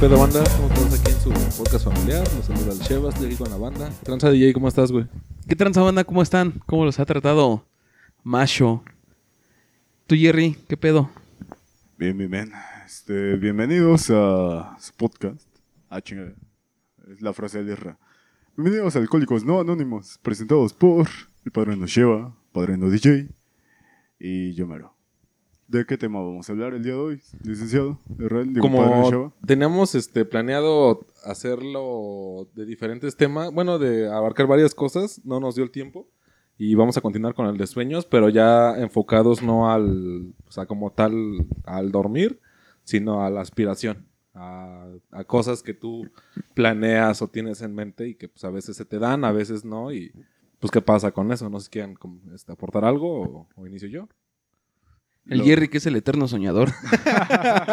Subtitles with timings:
[0.00, 2.20] Pero banda, ¿cómo estás aquí en su podcast familiar?
[2.34, 3.90] Los saluda el Chevas, estoy aquí con la banda.
[4.02, 5.06] Tranza DJ, ¿cómo estás, güey?
[5.48, 6.04] ¿Qué tranza banda?
[6.04, 6.52] ¿Cómo están?
[6.66, 7.64] ¿Cómo los ha tratado
[8.22, 8.84] Macho?
[10.06, 10.56] ¿Tú, Jerry?
[10.68, 11.10] ¿Qué pedo?
[11.96, 12.52] Bien, bien, bien.
[12.84, 15.48] Este, bienvenidos a su podcast.
[15.88, 16.34] Ah, chingada.
[17.10, 17.98] Es la frase de guerra.
[18.60, 21.06] Bienvenidos a Alcohólicos No Anónimos, presentados por
[21.44, 23.28] el Padrino Sheva, Padrino DJ
[24.18, 24.96] y Yomero.
[25.68, 28.00] ¿De qué tema vamos a hablar el día de hoy, licenciado?
[28.18, 35.24] Israel, digo, Como teníamos este, planeado hacerlo de diferentes temas, bueno, de abarcar varias cosas,
[35.24, 36.08] no nos dio el tiempo.
[36.56, 40.66] Y vamos a continuar con el de sueños, pero ya enfocados no al, o sea,
[40.66, 42.40] como tal, al dormir,
[42.82, 44.07] sino a la aspiración.
[44.40, 46.08] A, a cosas que tú
[46.54, 49.64] planeas o tienes en mente y que pues a veces se te dan, a veces
[49.64, 49.90] no.
[49.92, 50.12] Y
[50.60, 53.66] pues qué pasa con eso, no sé si quieren como, este, aportar algo o, o
[53.66, 54.08] inicio yo.
[55.26, 56.70] El Lo- Jerry, que es el eterno soñador.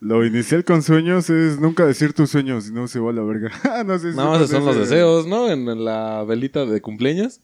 [0.00, 3.22] Lo inicial con sueños es nunca decir tus sueños, si no se va a la
[3.22, 3.50] verga.
[3.84, 5.50] no sé si No, sepas esos son los ese- deseos, ¿no?
[5.50, 7.40] En, en la velita de cumpleaños.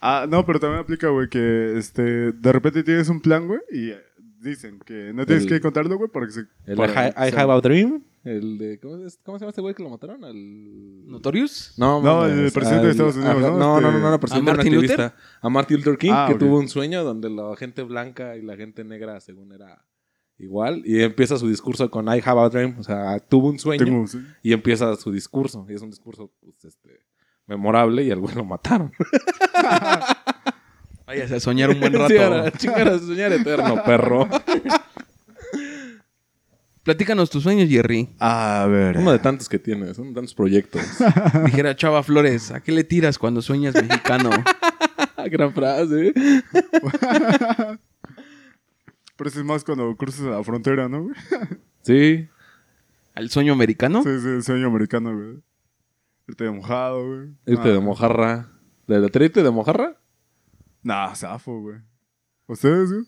[0.00, 3.92] Ah, no, pero también aplica, güey, que este, de repente tienes un plan, güey, y
[4.40, 6.40] dicen que no tienes El- que contarlo, güey, para que se...
[6.66, 8.02] El para- I, I se- have a dream.
[8.24, 10.24] El de, ¿cómo, es- cómo se llama este güey que lo mataron?
[10.24, 11.04] El...
[11.06, 11.74] ¿Notorious?
[11.78, 13.48] No, No, mames, el presidente de al- Estados Unidos, ¿no?
[13.58, 15.12] No, no, Este- no, no, el presidente ¿A Martin Luther?
[15.42, 18.56] A Martin Luther King, Ah, que tuvo un sueño donde la gente blanca y la
[18.56, 19.84] gente negra, según era
[20.38, 20.82] igual.
[20.84, 22.76] Y empieza su discurso con I have a dream.
[22.78, 24.26] O sea, tuvo un sueño Tengo un sueño.
[24.42, 25.64] y empieza su discurso.
[25.68, 27.04] Y es un discurso, pues, este,
[27.46, 28.92] memorable y al güey lo mataron.
[31.06, 32.08] Váyase a soñar un buen rato.
[32.08, 34.28] Sí, a chingar a soñar eterno, perro.
[36.82, 38.08] Platícanos tus sueños, Jerry.
[38.20, 38.96] A ver.
[38.98, 40.82] Uno de tantos que tienes, uno de tantos proyectos.
[41.44, 44.30] Dijera Chava Flores, ¿a qué le tiras cuando sueñas mexicano?
[45.30, 46.12] Gran frase.
[49.16, 51.14] Pero eso es más cuando cruzas la frontera, ¿no, güey?
[51.82, 52.28] Sí.
[53.14, 54.02] ¿Al sueño americano?
[54.04, 55.42] Sí, sí, el sueño americano, güey.
[56.28, 57.28] Irte de mojado, güey.
[57.46, 57.72] Irte Ah.
[57.72, 58.48] de mojarra.
[58.86, 59.96] ¿De y de mojarra?
[60.86, 61.78] Nah, zafo, güey.
[62.46, 63.04] ¿Ustedes, güey?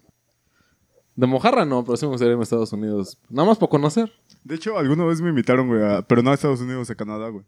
[1.15, 3.19] De mojarra no, pero sí me gustaría irme a Estados Unidos.
[3.31, 4.13] Nada más por conocer.
[4.43, 7.29] De hecho, alguna vez me invitaron, güey, a- pero no a Estados Unidos, a Canadá,
[7.29, 7.45] güey.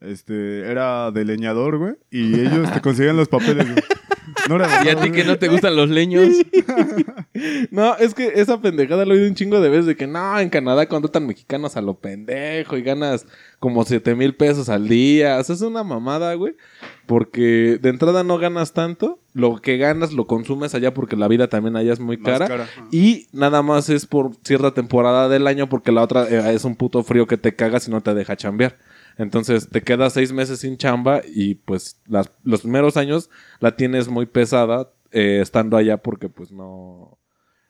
[0.00, 3.84] Este, era de leñador, güey, y ellos te conseguían los papeles, güey.
[4.48, 6.28] No era ¿Y a ti que no te gustan los leños?
[7.70, 10.40] No, es que esa pendejada lo he oído un chingo de veces de que no,
[10.40, 13.26] en Canadá contratan mexicanos a lo pendejo y ganas
[13.60, 15.38] como 7 mil pesos al día.
[15.38, 16.54] O sea, es una mamada, güey.
[17.06, 19.20] Porque de entrada no ganas tanto.
[19.34, 22.66] Lo que ganas lo consumes allá porque la vida también allá es muy cara.
[22.90, 26.74] Y nada más es por cierta temporada del año porque la otra eh, es un
[26.74, 28.76] puto frío que te cagas y no te deja chambear.
[29.18, 33.28] Entonces te quedas seis meses sin chamba y pues las- los primeros años
[33.60, 37.18] la tienes muy pesada eh, estando allá porque pues no,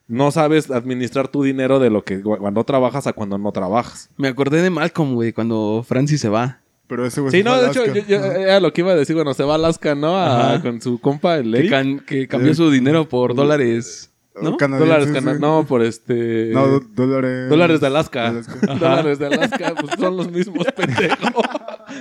[0.06, 4.10] no sabes administrar tu dinero de lo que cuando trabajas a cuando no trabajas.
[4.16, 6.60] Me acordé de Malcolm, güey, cuando Francis se va.
[6.86, 8.97] Pero ese güey Sí, se no, de hecho, yo, yo- era lo que iba a
[8.97, 10.19] decir, bueno, se va a Alaska, ¿no?
[10.19, 11.70] A- con su compa, el Que, Eric.
[11.70, 14.10] can- que cambió su dinero por dólares.
[14.43, 14.56] ¿No?
[14.78, 16.50] Dólares, cana- no, por este...
[16.53, 17.49] No, dólares.
[17.49, 18.28] Dólares de Alaska.
[18.28, 18.66] Alaska.
[18.75, 21.43] Dólares de Alaska, pues son los mismos, pendejo.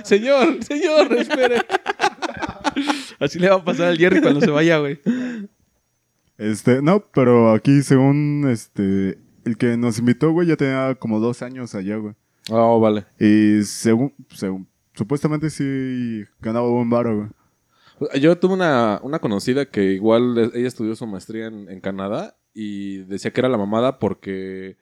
[0.04, 1.62] señor, señor, espere.
[3.18, 5.00] Así le va a pasar al Jerry cuando se vaya, güey.
[6.36, 11.42] Este, no, pero aquí según este, el que nos invitó, güey, ya tenía como dos
[11.42, 12.14] años allá, güey.
[12.50, 13.04] Oh, vale.
[13.18, 17.28] Y según, según, supuestamente sí ganaba buen varo, güey.
[18.20, 22.98] Yo tuve una, una conocida que igual ella estudió su maestría en, en Canadá y
[23.04, 24.76] decía que era la mamada porque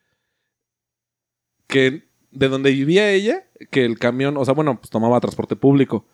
[1.67, 6.07] que de donde vivía ella, que el camión, o sea, bueno, pues tomaba transporte público,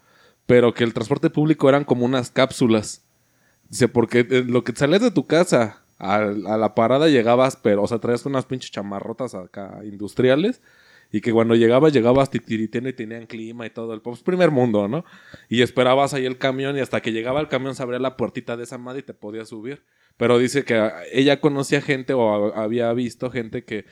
[0.47, 3.05] pero que el transporte público eran como unas cápsulas.
[3.69, 7.83] Dice, porque eh, lo que salías de tu casa a, a la parada llegabas, pero,
[7.83, 10.61] o sea, traías unas pinches chamarrotas acá industriales.
[11.13, 13.93] Y que cuando llegabas, llegabas titiriteando y tenían clima y todo.
[13.93, 15.05] El pues, primer mundo, ¿no?
[15.51, 18.57] Y esperabas ahí el camión y hasta que llegaba el camión se abría la puertita
[18.57, 19.85] de esa madre y te podías subir.
[20.17, 23.85] Pero dice que ella conocía gente o a- había visto gente que,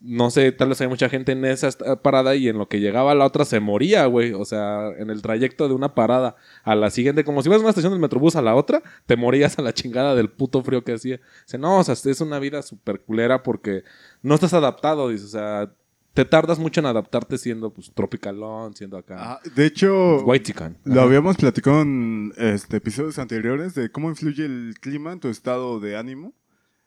[0.00, 1.70] no sé, tal vez hay mucha gente en esa
[2.02, 4.32] parada y en lo que llegaba la otra se moría, güey.
[4.32, 7.70] O sea, en el trayecto de una parada a la siguiente, como si fueras una
[7.70, 10.92] estación del metrobús a la otra, te morías a la chingada del puto frío que
[10.94, 11.20] hacía.
[11.46, 13.82] Dice, no, o sea, es una vida súper culera porque
[14.22, 15.74] no estás adaptado, dice, o sea,
[16.14, 19.16] te tardas mucho en adaptarte siendo, pues, tropicalón, siendo acá.
[19.18, 20.78] Ah, de hecho, White chican.
[20.84, 25.80] lo habíamos platicado en este, episodios anteriores de cómo influye el clima en tu estado
[25.80, 26.32] de ánimo.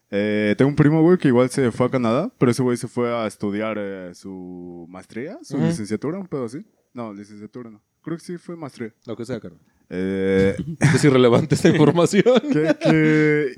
[0.10, 2.88] Eh, tengo un primo, güey, que igual se fue a Canadá, pero ese güey se
[2.88, 6.66] fue a estudiar eh, su maestría, su licenciatura, un pedo así.
[6.94, 7.82] No, licenciatura no.
[8.02, 8.94] Creo que sí fue maestría.
[9.06, 9.60] Lo que sea, carnal.
[9.90, 10.56] Eh,
[10.96, 12.24] Es irrelevante esta información.
[12.54, 13.56] que, que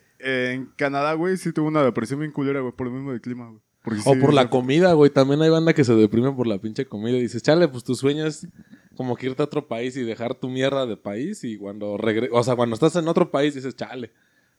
[0.53, 3.47] en Canadá, güey, sí tuvo una depresión bien culera, güey, por lo mismo del clima,
[3.47, 3.61] güey.
[3.89, 5.09] Porque O sí, por la comida, güey.
[5.09, 7.17] También hay banda que se deprime por la pinche comida.
[7.17, 8.47] Y dices, chale, pues tu sueño es
[8.95, 11.43] como que irte a otro país y dejar tu mierda de país.
[11.43, 14.11] Y cuando regre o sea, cuando estás en otro país dices, chale.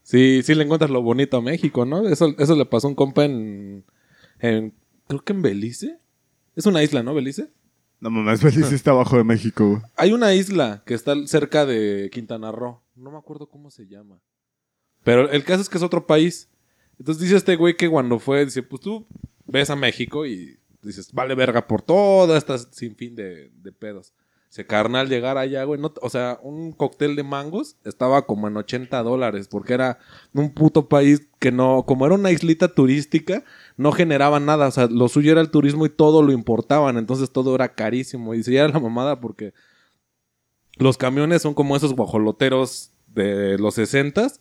[0.03, 2.09] Sí, sí le encuentras lo bonito a México, ¿no?
[2.09, 3.85] Eso, eso le pasó a un compa en,
[4.39, 4.75] en.
[5.07, 5.99] Creo que en Belice.
[6.57, 7.15] Es una isla, ¿no?
[7.15, 7.53] Belice.
[8.01, 9.83] No mames, Belice está abajo de México, güey.
[9.97, 12.83] Hay una isla que está cerca de Quintana Roo.
[12.97, 14.21] No me acuerdo cómo se llama.
[15.05, 16.49] Pero el caso es que es otro país.
[17.01, 19.07] Entonces dice este güey que cuando fue, dice, pues tú
[19.47, 24.13] ves a México y dices, vale verga por todo, estás sin fin de, pedos.
[24.51, 28.57] Ese carnal llegar allá, güey, no, o sea, un cóctel de mangos estaba como en
[28.59, 29.99] 80 dólares, porque era
[30.35, 33.45] un puto país que no, como era una islita turística,
[33.79, 37.33] no generaba nada, o sea, lo suyo era el turismo y todo lo importaban, entonces
[37.33, 38.35] todo era carísimo.
[38.35, 39.55] Y se era la mamada porque
[40.77, 44.33] los camiones son como esos guajoloteros de los 60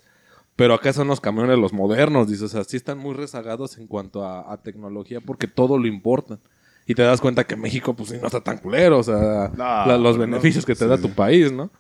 [0.60, 3.88] pero acá son los camiones los modernos, dices, o sea, sí están muy rezagados en
[3.88, 6.40] cuanto a, a tecnología porque todo lo importan.
[6.86, 9.64] Y te das cuenta que México, pues sí, no está tan culero, o sea, No,
[9.64, 11.72] la- los no, beneficios que te da tu país, ¿no?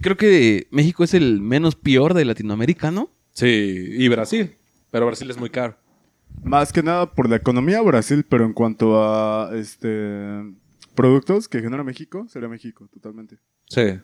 [0.00, 3.08] Creo que México es el menos peor de Latinoamérica, ¿no?
[3.32, 4.56] Sí, y Brasil,
[4.90, 5.76] pero Brasil es muy caro.
[6.42, 10.42] Más que nada por la economía Brasil, pero en cuanto a este
[10.94, 13.36] productos que genera México, sería México, totalmente.
[13.68, 14.00] Sí.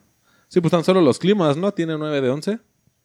[0.48, 1.72] Sí, pues tan solo los climas, ¿no?
[1.72, 2.58] Tiene 9 de 11.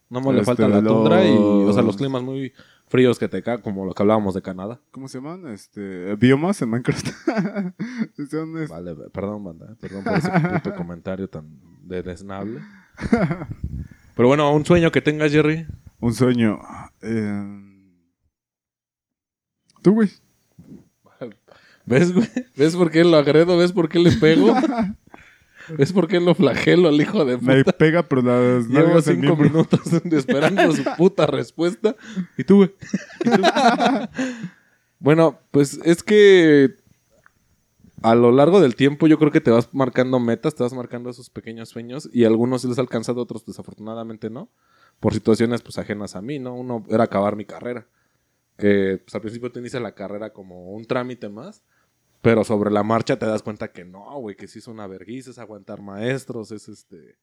[0.09, 2.53] No me le Este, falta la los- tundra y, o sea, los climas muy
[2.87, 4.79] fríos que te caen, como lo que hablábamos de Canadá.
[4.91, 5.47] ¿Cómo se llaman?
[5.47, 7.07] Este, biomas en Minecraft.
[8.29, 9.71] Son, este, Vale, perdón, banda.
[9.71, 12.61] eh, Perdón por ese puto comentario tan desnable.
[14.15, 15.65] Pero bueno, un sueño que tengas, Jerry.
[15.99, 16.59] un sueño.
[17.01, 17.61] Eh,
[19.81, 20.09] Tú, güey.
[21.85, 22.27] ¿Ves, güey?
[22.55, 23.57] ¿Ves por qué lo agredo?
[23.57, 24.53] ¿Ves por qué le pego?
[25.77, 27.77] ¿Ves por qué lo flagelo al hijo de Me puta?
[27.77, 29.81] pega, pero las Llevo cinco minutos
[30.11, 31.95] esperando su puta respuesta.
[32.37, 32.71] ¿Y tú, güey?
[34.99, 36.75] Bueno, pues es que
[38.01, 41.09] a lo largo del tiempo yo creo que te vas marcando metas, te vas marcando
[41.09, 44.49] esos pequeños sueños y algunos sí los has alcanzado, otros desafortunadamente no.
[44.99, 46.55] Por situaciones pues ajenas a mí, ¿no?
[46.55, 47.87] Uno era acabar mi carrera.
[48.57, 51.63] Que pues, al principio te inicia la carrera como un trámite más.
[52.25, 55.29] Pero sobre la marcha te das cuenta que no, güey, que sí es una vergüenza,
[55.29, 57.19] es aguantar maestros, es este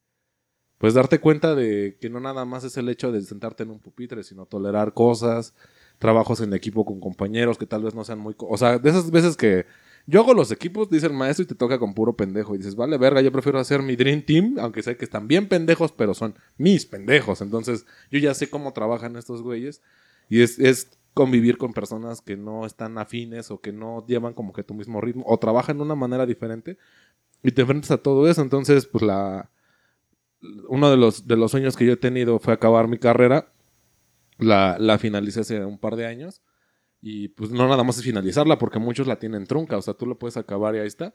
[0.77, 3.79] pues darte cuenta de que no nada más es el hecho de sentarte en un
[3.79, 5.55] pupitre, sino tolerar cosas,
[5.99, 8.33] trabajos en equipo con compañeros que tal vez no sean muy...
[8.37, 9.65] O sea, de esas veces que
[10.07, 12.55] yo hago los equipos, dice el maestro, y te toca con puro pendejo.
[12.55, 15.49] Y dices, vale, verga, yo prefiero hacer mi Dream Team, aunque sé que están bien
[15.49, 17.41] pendejos, pero son mis pendejos.
[17.41, 19.81] Entonces, yo ya sé cómo trabajan estos güeyes.
[20.29, 24.63] Y es convivir con personas que no están afines o que no llevan como que
[24.63, 26.77] tu mismo ritmo o trabajan de una manera diferente.
[27.43, 28.41] Y te enfrentas a todo eso.
[28.41, 29.49] Entonces, pues la
[30.67, 33.51] uno de los, de los sueños que yo he tenido fue acabar mi carrera.
[34.37, 36.41] La, la finalicé hace un par de años.
[37.01, 39.77] Y pues no nada más es finalizarla, porque muchos la tienen trunca.
[39.77, 41.13] O sea, tú lo puedes acabar y ahí está.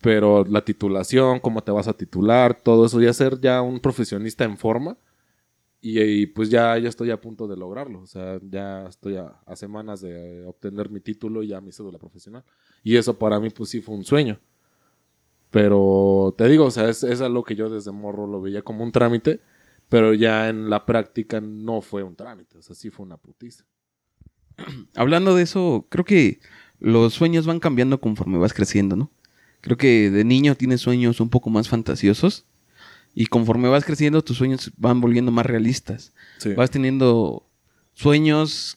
[0.00, 4.44] Pero la titulación, cómo te vas a titular, todo eso, ya ser ya un profesionista
[4.44, 4.96] en forma.
[5.86, 8.00] Y, pues ya, ya estoy a punto de lograrlo.
[8.00, 11.98] O sea, ya estoy a, a semanas de obtener mi título y ya mi cédula
[11.98, 12.42] profesional.
[12.82, 14.40] Y eso para mí pues sí fue un sueño.
[15.50, 18.82] Pero te digo, o sea, es, es algo que yo desde morro lo veía como
[18.82, 19.40] un trámite,
[19.90, 23.64] pero ya en la práctica no fue un trámite, o sea, sí fue una putiza.
[24.96, 26.40] Hablando de eso, creo que
[26.80, 29.12] los sueños van cambiando conforme vas creciendo, ¿no?
[29.60, 32.46] Creo que de niño tienes sueños un poco más fantasiosos
[33.14, 36.12] y conforme vas creciendo tus sueños van volviendo más realistas.
[36.38, 36.52] Sí.
[36.54, 37.48] Vas teniendo
[37.92, 38.76] sueños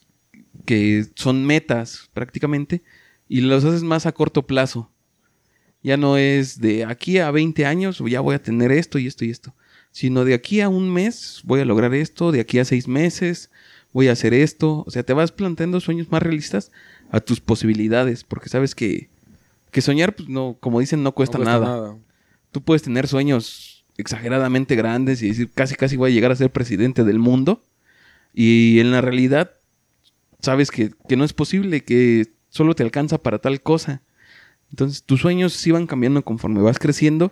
[0.65, 2.83] que son metas prácticamente
[3.27, 4.91] y los haces más a corto plazo.
[5.81, 9.25] Ya no es de aquí a 20 años ya voy a tener esto y esto
[9.25, 9.55] y esto,
[9.91, 13.49] sino de aquí a un mes voy a lograr esto, de aquí a seis meses
[13.93, 14.83] voy a hacer esto.
[14.85, 16.71] O sea, te vas planteando sueños más realistas
[17.09, 19.09] a tus posibilidades, porque sabes que,
[19.71, 21.97] que soñar, pues no, como dicen, no cuesta, No cuesta nada.
[22.51, 26.51] Tú puedes tener sueños exageradamente grandes y decir casi casi voy a llegar a ser
[26.51, 27.65] presidente del mundo.
[28.33, 29.51] Y en la realidad
[30.39, 34.03] sabes que, que no es posible, que solo te alcanza para tal cosa.
[34.69, 37.31] Entonces tus sueños sí van cambiando conforme vas creciendo.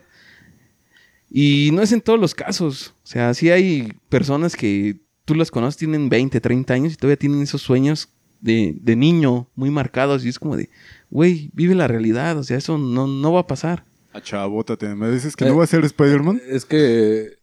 [1.30, 2.96] Y no es en todos los casos.
[3.04, 7.18] O sea, sí hay personas que tú las conoces, tienen 20, 30 años y todavía
[7.18, 8.10] tienen esos sueños
[8.42, 10.24] de, de niño muy marcados.
[10.24, 10.70] Y es como de,
[11.10, 12.38] güey, vive la realidad.
[12.38, 13.86] O sea, eso no, no va a pasar.
[14.16, 14.88] A chabótate.
[14.96, 16.42] ¿Me dices que Eh, no va a ser Spider-Man?
[16.48, 17.38] Es que,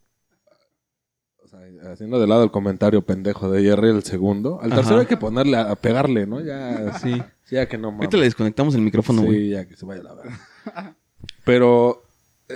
[1.42, 1.60] o sea,
[1.92, 4.80] haciendo de lado el comentario pendejo de Jerry el segundo, al Ajá.
[4.80, 6.40] tercero hay que ponerle, a, a pegarle, ¿no?
[6.40, 7.22] Ya, Sí.
[7.50, 8.06] ya que no mames.
[8.06, 9.48] Ahorita le desconectamos el micrófono, Sí, güey.
[9.50, 10.96] ya que se vaya a la verga.
[11.44, 12.02] Pero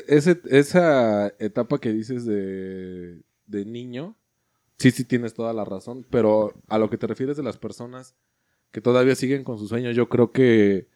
[0.08, 4.16] ese- esa etapa que dices de, de niño,
[4.78, 8.14] sí, sí tienes toda la razón, pero a lo que te refieres de las personas
[8.70, 10.88] que todavía siguen con sus sueños, yo creo que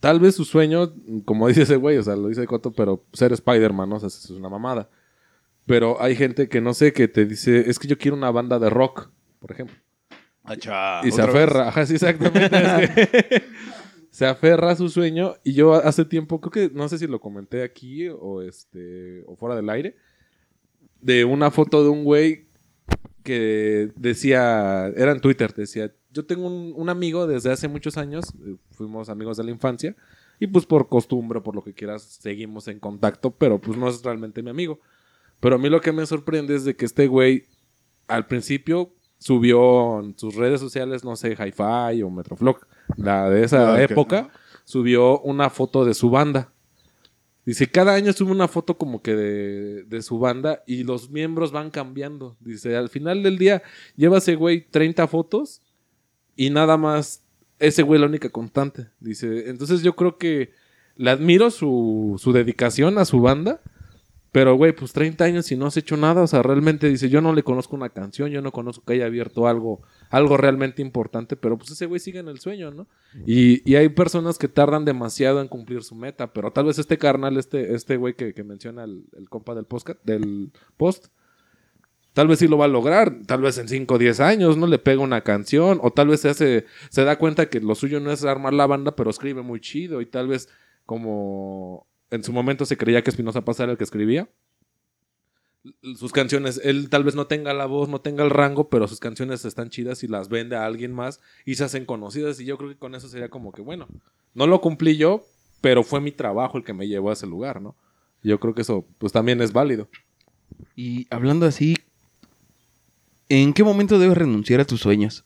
[0.00, 3.32] tal vez su sueño, como dice ese güey, o sea, lo dice Coto, pero ser
[3.32, 3.96] Spider-Man, ¿no?
[3.96, 4.88] O sea, eso es una mamada.
[5.66, 8.58] Pero hay gente que no sé, que te dice, es que yo quiero una banda
[8.58, 9.76] de rock, por ejemplo.
[10.42, 12.50] Achá, Y se aferra, ajá, sí, exactamente.
[14.10, 15.34] se aferra a su sueño.
[15.44, 19.36] Y yo hace tiempo, creo que no sé si lo comenté aquí o este o
[19.36, 19.96] fuera del aire,
[21.00, 22.48] de una foto de un güey
[23.22, 28.26] que decía, era en Twitter, decía, yo tengo un, un amigo desde hace muchos años,
[28.44, 29.96] eh, fuimos amigos de la infancia,
[30.38, 34.02] y pues por costumbre, por lo que quieras, seguimos en contacto, pero pues no es
[34.02, 34.80] realmente mi amigo.
[35.38, 37.44] Pero a mí lo que me sorprende es de que este güey
[38.08, 42.58] al principio subió en sus redes sociales, no sé, Hi-Fi o Metroflog,
[42.96, 44.30] la de esa Ah, época,
[44.64, 46.52] subió una foto de su banda.
[47.44, 51.52] Dice, cada año sube una foto como que de, de su banda y los miembros
[51.52, 52.36] van cambiando.
[52.40, 53.62] Dice, al final del día
[53.96, 55.62] lleva ese güey 30 fotos
[56.40, 57.22] y nada más
[57.58, 58.88] ese güey la única constante.
[58.98, 60.52] Dice, entonces yo creo que
[60.96, 63.60] le admiro su, su dedicación a su banda.
[64.32, 66.22] Pero, güey, pues 30 años y no has hecho nada.
[66.22, 69.04] O sea, realmente dice, yo no le conozco una canción, yo no conozco que haya
[69.04, 72.86] abierto algo, algo realmente importante, pero pues ese güey sigue en el sueño, ¿no?
[73.26, 76.96] Y, y hay personas que tardan demasiado en cumplir su meta, pero tal vez este
[76.96, 81.08] carnal, este, este güey que, que menciona el, el compa del, podcast, del post,
[82.12, 84.66] tal vez sí lo va a lograr, tal vez en 5 o 10 años, ¿no?
[84.66, 88.00] Le pega una canción, o tal vez se hace, se da cuenta que lo suyo
[88.00, 90.48] no es armar la banda, pero escribe muy chido, y tal vez
[90.86, 94.28] como en su momento se creía que Espinosa Paz era el que escribía.
[95.94, 98.98] Sus canciones, él tal vez no tenga la voz, no tenga el rango, pero sus
[98.98, 102.40] canciones están chidas y las vende a alguien más y se hacen conocidas.
[102.40, 103.86] Y yo creo que con eso sería como que, bueno,
[104.34, 105.22] no lo cumplí yo,
[105.60, 107.76] pero fue mi trabajo el que me llevó a ese lugar, ¿no?
[108.22, 109.88] Yo creo que eso, pues también es válido.
[110.74, 111.76] Y hablando así,
[113.30, 115.24] ¿en qué momento debes renunciar a tus sueños?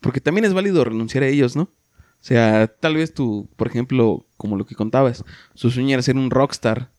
[0.00, 1.62] Porque también es válido renunciar a ellos, ¿no?
[1.62, 6.16] O sea, tal vez tú, por ejemplo, como lo que contabas, su sueño era ser
[6.16, 6.90] un rockstar.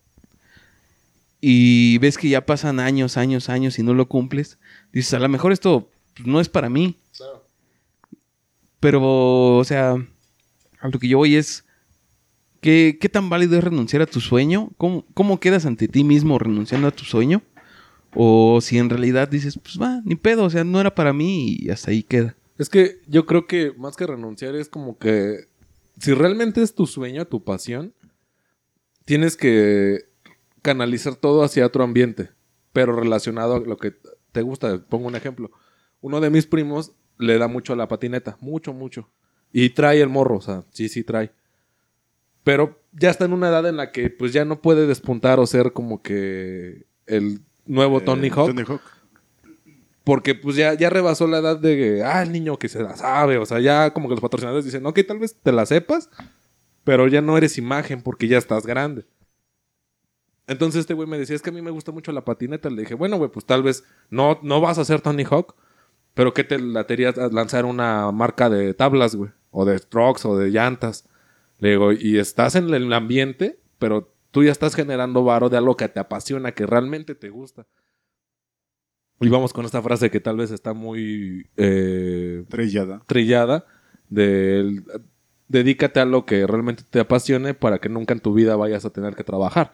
[1.40, 4.58] Y ves que ya pasan años, años, años y no lo cumples.
[4.92, 6.98] Dices, a lo mejor esto pues, no es para mí.
[8.80, 9.96] Pero, o sea,
[10.80, 11.66] a lo que yo voy es,
[12.62, 14.72] ¿qué, qué tan válido es renunciar a tu sueño?
[14.78, 17.44] ¿Cómo, ¿Cómo quedas ante ti mismo renunciando a tu sueño?
[18.14, 21.58] O si en realidad dices, pues va, ni pedo, o sea, no era para mí
[21.60, 22.36] y hasta ahí queda.
[22.58, 25.48] Es que yo creo que más que renunciar es como que
[26.00, 27.94] si realmente es tu sueño, tu pasión,
[29.06, 30.06] tienes que
[30.62, 32.30] canalizar todo hacia otro ambiente,
[32.74, 33.94] pero relacionado a lo que
[34.32, 34.84] te gusta.
[34.86, 35.52] Pongo un ejemplo.
[36.02, 39.10] Uno de mis primos le da mucho a la patineta, mucho, mucho.
[39.52, 41.32] Y trae el morro, o sea, sí, sí trae.
[42.44, 45.48] Pero ya está en una edad en la que pues ya no puede despuntar o
[45.48, 48.48] ser como que el nuevo Tony Eh, Hawk.
[48.48, 48.82] Tony Hawk.
[50.04, 53.38] Porque pues ya, ya rebasó la edad de, ah, el niño que se la sabe.
[53.38, 56.10] O sea, ya como que los patrocinadores dicen, ok, tal vez te la sepas,
[56.84, 59.06] pero ya no eres imagen porque ya estás grande.
[60.48, 62.70] Entonces este güey me decía, es que a mí me gusta mucho la patineta.
[62.70, 65.56] Le dije, bueno, güey, pues tal vez no, no vas a ser Tony Hawk,
[66.14, 69.32] pero ¿qué te latería a lanzar una marca de tablas, güey?
[69.52, 71.10] O de trucks o de llantas.
[71.60, 75.78] Le digo, y estás en el ambiente, pero tú ya estás generando varo de algo
[75.78, 77.66] que te apasiona, que realmente te gusta.
[79.20, 83.02] Y vamos con esta frase que tal vez está muy eh, Trillada.
[83.08, 83.66] trillada
[84.10, 84.84] del
[85.48, 88.92] dedícate a lo que realmente te apasione para que nunca en tu vida vayas a
[88.92, 89.72] tener que trabajar.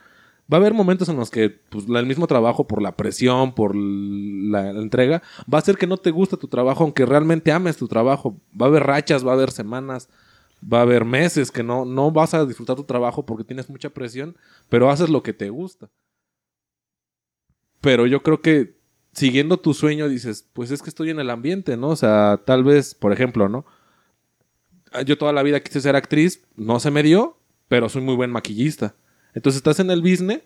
[0.51, 3.75] Va a haber momentos en los que pues, el mismo trabajo, por la presión, por
[3.75, 7.77] la, la entrega, va a hacer que no te guste tu trabajo, aunque realmente ames
[7.77, 8.37] tu trabajo.
[8.59, 10.09] Va a haber rachas, va a haber semanas,
[10.71, 13.89] va a haber meses que no, no vas a disfrutar tu trabajo porque tienes mucha
[13.89, 14.37] presión,
[14.69, 15.89] pero haces lo que te gusta.
[17.81, 18.77] Pero yo creo que
[19.11, 21.89] siguiendo tu sueño dices, pues es que estoy en el ambiente, ¿no?
[21.89, 23.65] O sea, tal vez, por ejemplo, ¿no?
[24.91, 28.15] Ah, Yo toda la vida quise ser actriz, no se me dio, pero soy muy
[28.15, 28.95] buen maquillista.
[29.33, 30.41] Entonces estás en el business,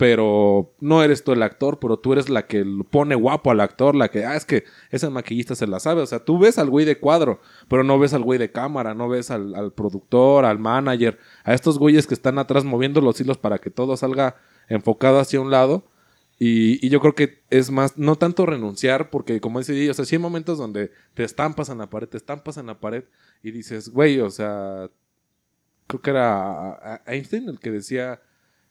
[0.00, 3.94] pero no eres tú el actor, pero tú eres la que pone guapo al actor,
[3.94, 6.00] la que, ah, es que ese maquillista se la sabe.
[6.00, 7.38] O sea, tú ves al güey de cuadro,
[7.68, 11.78] pero no ves al güey de cámara, no ves al, productor, al manager, a estos
[11.78, 14.36] güeyes que están atrás moviendo los hilos para que todo salga
[14.70, 15.84] enfocado hacia un lado.
[16.38, 20.14] Y, yo creo que es más, no tanto renunciar, porque como dice o sea, sí
[20.14, 23.04] hay momentos donde te estampas en la pared, te estampas en la pared
[23.42, 24.88] y dices, güey, o sea,
[25.86, 28.22] creo que era Einstein el que decía,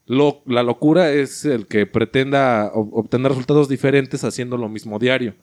[0.10, 5.36] lo, la locura es el que pretenda ob- obtener resultados diferentes haciendo lo mismo diario.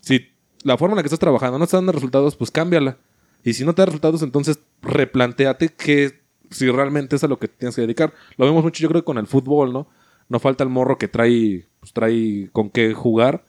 [0.00, 0.28] Si
[0.62, 2.96] la forma en la que estás trabajando no está dando resultados, pues cámbiala.
[3.44, 7.46] Y si no te da resultados, entonces replanteate qué si realmente es a lo que
[7.48, 8.14] tienes que dedicar.
[8.38, 9.86] Lo vemos mucho, yo creo, con el fútbol, ¿no?
[10.30, 13.44] No falta el morro que trae, pues, trae con qué jugar.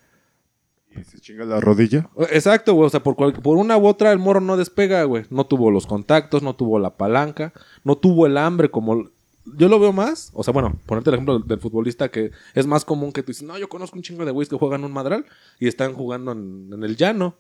[0.94, 2.10] Y se chinga la rodilla.
[2.32, 2.88] Exacto, güey.
[2.88, 5.24] O sea, por, cual- por una u otra el morro no despega, güey.
[5.30, 7.54] No tuvo los contactos, no tuvo la palanca,
[7.86, 9.10] no tuvo el hambre como...
[9.46, 12.84] Yo lo veo más, o sea, bueno, ponerte el ejemplo del, futbolista que es más
[12.84, 15.26] común que tú dices, no, yo conozco un chingo de güeyes que juegan un madral
[15.60, 17.38] y están jugando en, el llano.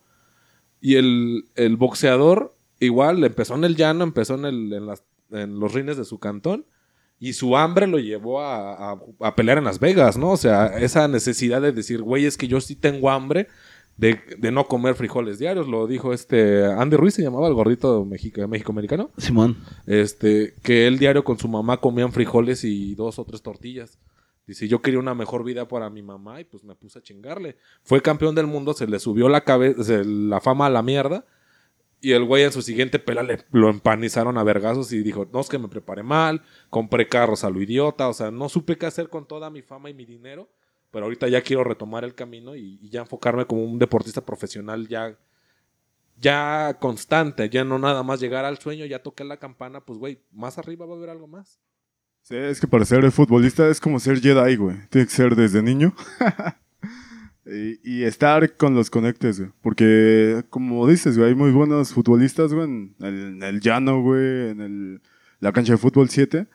[0.79, 4.97] Y el, el boxeador igual empezó en el llano, empezó en, el,
[5.31, 6.65] en, los rines de su cantón
[7.17, 10.31] y su hambre lo llevó a- a pelear en Las Vegas, ¿no?
[10.31, 13.47] O sea, esa necesidad de decir, güey, es que yo sí tengo hambre
[13.97, 15.67] de, de no comer frijoles diarios.
[15.67, 19.11] Lo dijo este Andy Ruiz, se llamaba el gordito México, México-americano.
[19.17, 19.57] Simón.
[19.85, 23.99] Este, que él diario con su mamá comían frijoles y dos o tres tortillas.
[24.47, 27.57] Dice, yo quería una mejor vida para mi mamá y pues me puse a chingarle.
[27.83, 31.25] Fue campeón del mundo, se le subió la cabeza, la fama a la mierda.
[31.99, 35.39] Y el güey en su siguiente pela le, lo empanizaron a vergazos y dijo, no,
[35.39, 38.85] es que me preparé mal, compré carros a lo idiota, o sea, no supe qué
[38.85, 40.47] hacer con toda mi fama y mi dinero,
[40.95, 45.19] pero ahorita ya quiero retomar el camino y, ya enfocarme como un deportista profesional ya,
[46.15, 50.21] ya constante, ya no nada más llegar al sueño, ya toqué la campana, pues güey,
[50.31, 51.59] más arriba va a haber algo más.
[52.21, 54.77] Sí, es que para ser futbolista es como ser Jedi, güey.
[54.87, 55.93] Tiene que ser desde niño.
[57.45, 59.51] y, estar con los conectes, güey.
[59.61, 64.51] Porque, como dices, güey, hay muy buenos futbolistas, güey, en el, en el llano, güey,
[64.51, 65.01] en el,
[65.41, 66.47] la cancha de fútbol 7.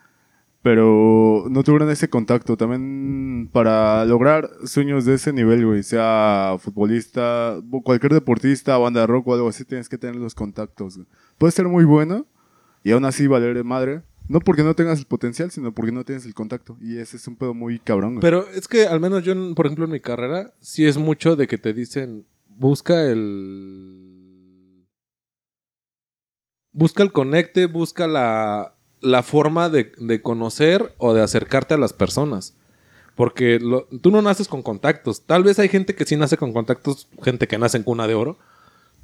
[0.61, 2.55] Pero no tuvieron ese contacto.
[2.55, 9.27] También para lograr sueños de ese nivel, güey, sea futbolista, cualquier deportista, banda de rock
[9.27, 10.97] o algo así, tienes que tener los contactos.
[10.97, 11.07] güey.
[11.37, 12.27] Puedes ser muy bueno
[12.83, 14.03] y aún así valer de madre.
[14.27, 16.77] No porque no tengas el potencial, sino porque no tienes el contacto.
[16.79, 18.21] Y ese es un pedo muy cabrón, güey.
[18.21, 21.47] Pero es que al menos yo, por ejemplo, en mi carrera, sí es mucho de
[21.47, 24.87] que te dicen, busca el...
[26.71, 31.93] Busca el conecte, busca la, la forma de, de conocer o de acercarte a las
[31.93, 32.55] personas.
[33.15, 33.59] Porque
[34.01, 35.21] tú no naces con contactos.
[35.21, 38.15] Tal vez hay gente que sí nace con contactos, gente que nace en cuna de
[38.15, 38.37] oro.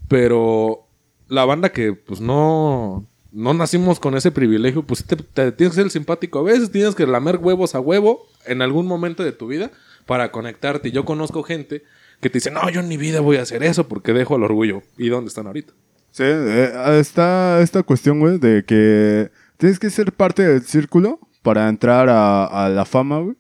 [0.07, 0.87] Pero
[1.27, 5.15] la banda que pues no, no nacimos con ese privilegio, pues te,
[5.51, 6.39] tienes que ser simpático.
[6.39, 9.71] A veces tienes que lamer huevos a huevo en algún momento de tu vida
[10.05, 10.91] para conectarte.
[10.91, 11.83] Yo conozco gente
[12.21, 14.43] que te dice, no, yo en mi vida voy a hacer eso porque dejo el
[14.43, 14.81] orgullo.
[14.97, 15.73] ¿Y dónde están ahorita?
[16.11, 21.67] Sí, eh, está esta cuestión, güey, de que tienes que ser parte del círculo para
[21.69, 23.35] entrar a, la fama, güey.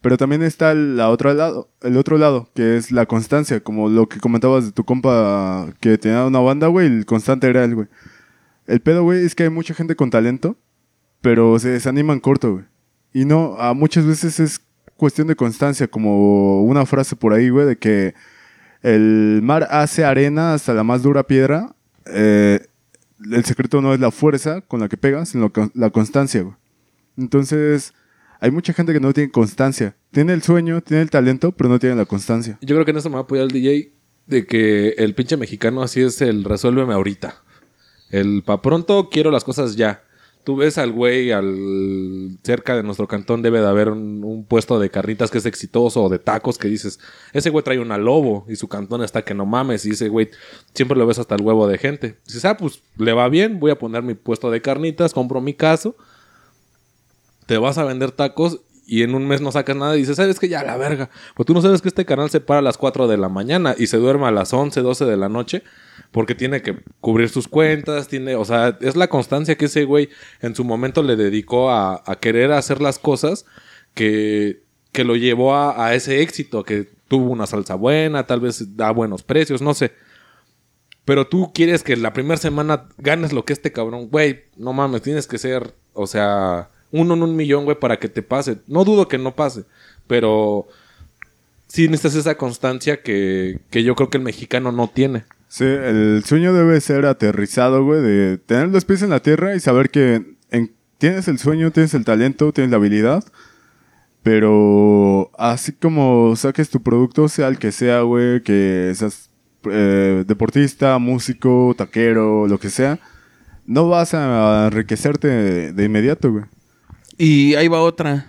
[0.00, 4.08] Pero también está la otra lado, el otro lado, que es la constancia, como lo
[4.08, 7.88] que comentabas de tu compa que tenía una banda, güey, el constante era él, güey.
[8.66, 10.56] El pedo, güey, es que hay mucha gente con talento,
[11.20, 12.64] pero se desaniman corto, güey.
[13.12, 14.60] Y no, a muchas veces es
[14.96, 18.14] cuestión de constancia, como una frase por ahí, güey, de que
[18.82, 21.74] el mar hace arena hasta la más dura piedra.
[22.06, 22.66] eh,
[23.30, 26.56] el secreto no es la fuerza con la que pegas, sino la constancia.
[27.16, 27.92] Entonces,
[28.40, 29.94] hay mucha gente que no tiene constancia.
[30.10, 32.58] Tiene el sueño, tiene el talento, pero no tiene la constancia.
[32.60, 33.92] Yo creo que en eso me va a apoyar el DJ
[34.26, 37.42] de que el pinche mexicano así es el resuélveme ahorita.
[38.10, 40.02] El pa' pronto quiero las cosas ya.
[40.44, 44.90] Tú ves al güey al cerca de nuestro cantón debe de haber un, puesto de
[44.90, 46.98] carnitas que es exitoso o de tacos que dices,
[47.32, 50.30] ese güey trae una lobo y su cantón está que no mames y ese güey
[50.74, 52.18] siempre lo ves hasta el huevo de gente.
[52.26, 55.54] Dices, ah, pues le va bien, voy a poner mi puesto de carnitas, compro mi
[55.54, 55.94] caso,
[57.46, 60.38] te vas a vender tacos y en un mes no sacas nada y dices, ¿sabes
[60.38, 61.10] que Ya la verga.
[61.34, 63.74] Pues tú no sabes que este canal se para a las 4 de la mañana
[63.78, 65.62] y se duerme a las 11, 12 de la noche
[66.10, 70.10] porque tiene que cubrir sus cuentas, tiene, o sea, es la constancia que ese güey
[70.40, 73.46] en su momento le dedicó a, a querer hacer las cosas
[73.94, 78.76] que, que lo llevó a, a ese éxito, que tuvo una salsa buena, tal vez
[78.76, 79.92] da buenos precios, no sé.
[81.04, 85.02] Pero tú quieres que la primera semana ganes lo que este cabrón, güey, no mames,
[85.02, 88.58] tienes que ser, o sea, uno en un millón, güey, para que te pase.
[88.68, 89.64] No dudo que no pase,
[90.06, 90.66] pero
[91.66, 95.24] sí necesitas esa constancia que, que yo creo que el mexicano no tiene.
[95.48, 99.60] Sí, el sueño debe ser aterrizado, güey, de tener los pies en la tierra y
[99.60, 103.24] saber que en- tienes el sueño, tienes el talento, tienes la habilidad,
[104.22, 109.30] pero así como saques tu producto, sea el que sea, güey, que seas
[109.70, 112.98] eh, deportista, músico, taquero, lo que sea,
[113.66, 116.44] no vas a enriquecerte de, de inmediato, güey.
[117.18, 118.26] Y ahí va otra,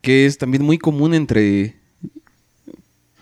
[0.00, 1.76] que es también muy común entre,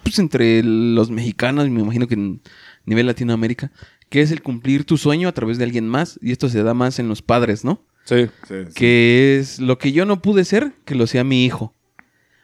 [0.03, 2.41] pues entre los mexicanos, me imagino que en
[2.85, 3.71] nivel Latinoamérica,
[4.09, 6.75] que es el cumplir tu sueño a través de alguien más, y esto se da
[6.75, 7.85] más en los padres, ¿no?
[8.05, 8.27] Sí.
[8.49, 8.75] Sí, sí.
[8.75, 11.75] Que es lo que yo no pude ser, que lo sea mi hijo.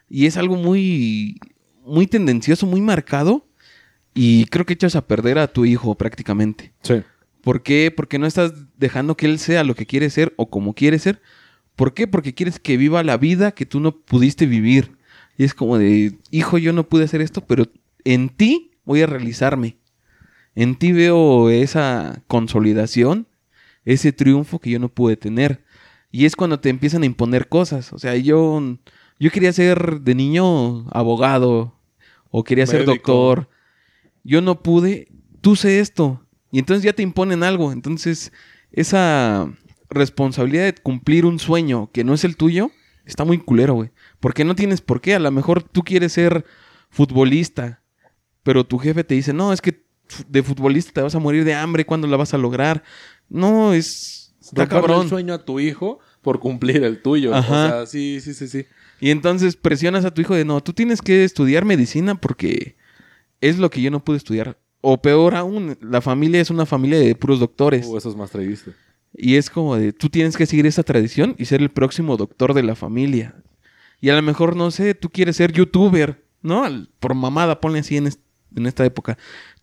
[0.08, 1.40] Y es algo muy,
[1.84, 3.48] muy tendencioso, muy marcado,
[4.14, 6.72] y creo que echas a perder a tu hijo prácticamente.
[6.82, 7.02] Sí.
[7.42, 7.92] ¿Por qué?
[7.94, 11.20] Porque no estás dejando que él sea lo que quiere ser o como quiere ser.
[11.76, 12.06] ¿Por qué?
[12.06, 14.96] Porque quieres que viva la vida que tú no pudiste vivir.
[15.36, 17.66] Y es como de, hijo, yo no pude hacer esto, pero
[18.04, 19.76] en ti voy a realizarme.
[20.54, 23.28] En ti veo esa consolidación,
[23.84, 25.62] ese triunfo que yo no pude tener.
[26.10, 27.92] Y es cuando te empiezan a imponer cosas.
[27.92, 28.78] O sea, yo,
[29.20, 31.78] yo quería ser de niño abogado
[32.30, 33.50] o quería ser doctor.
[34.24, 35.08] Yo no pude,
[35.42, 36.26] tú sé esto.
[36.50, 37.70] Y entonces ya te imponen algo.
[37.70, 38.32] Entonces,
[38.72, 39.52] esa
[39.90, 42.70] responsabilidad de cumplir un sueño que no es el tuyo,
[43.04, 43.90] está muy culero, güey.
[44.20, 45.14] Porque no tienes por qué.
[45.14, 46.44] A lo mejor tú quieres ser
[46.90, 47.82] futbolista,
[48.42, 49.84] pero tu jefe te dice, no, es que
[50.28, 52.82] de futbolista te vas a morir de hambre, ¿cuándo la vas a lograr?
[53.28, 54.34] No, es...
[54.40, 55.02] Está cabrón.
[55.02, 57.34] el sueño a tu hijo por cumplir el tuyo.
[57.34, 57.66] Ajá.
[57.66, 58.64] O sea, sí, sí, sí, sí.
[59.00, 62.76] Y entonces presionas a tu hijo de, no, tú tienes que estudiar medicina porque
[63.40, 64.58] es lo que yo no pude estudiar.
[64.80, 67.86] O peor aún, la familia es una familia de puros doctores.
[67.86, 68.72] Uh, eso es más triste.
[69.16, 72.52] Y es como de, tú tienes que seguir esa tradición y ser el próximo doctor
[72.54, 73.34] de la familia.
[74.00, 76.64] Y a lo mejor, no sé, tú quieres ser youtuber, ¿no?
[77.00, 78.18] Por mamada, ponle así en, es-
[78.54, 79.16] en esta época.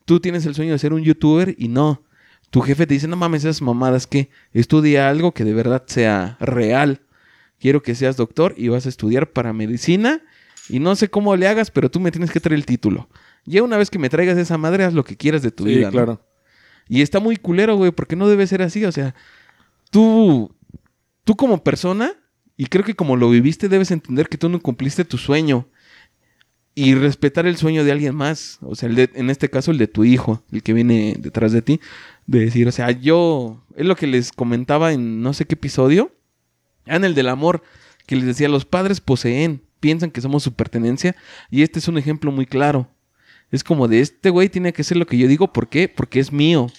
[0.06, 2.04] Tú tienes el sueño de ser un youtuber y no.
[2.50, 6.38] Tu jefe te dice, no mames, esas mamadas que estudia algo que de verdad sea
[6.40, 7.02] real.
[7.60, 10.22] Quiero que seas doctor y vas a estudiar para medicina
[10.70, 13.08] y no sé cómo le hagas, pero tú me tienes que traer el título.
[13.46, 15.76] Ya una vez que me traigas esa madre, haz lo que quieras de tu Sí,
[15.76, 15.90] vida.
[15.92, 16.26] claro.
[16.90, 18.84] Y está muy culero, güey, porque no debe ser así.
[18.86, 19.16] O sea,
[19.94, 20.54] tú,
[21.24, 22.12] tú como persona,
[22.58, 25.68] y creo que como lo viviste, debes entender que tú no cumpliste tu sueño.
[26.76, 28.58] Y respetar el sueño de alguien más.
[28.62, 31.52] O sea, el de- en este caso, el de tu hijo, el que viene detrás
[31.52, 31.80] de ti.
[32.26, 33.64] De decir, o sea, yo.
[33.76, 36.12] Es lo que les comentaba en no sé qué episodio.
[36.88, 37.62] Ah, en el del amor.
[38.08, 41.16] Que les decía, los padres poseen, piensan que somos su pertenencia.
[41.52, 42.90] Y este es un ejemplo muy claro.
[43.52, 45.54] Es como de este güey tiene que hacer lo que yo digo.
[45.54, 45.88] ¿Por qué?
[45.88, 46.72] Porque es mío.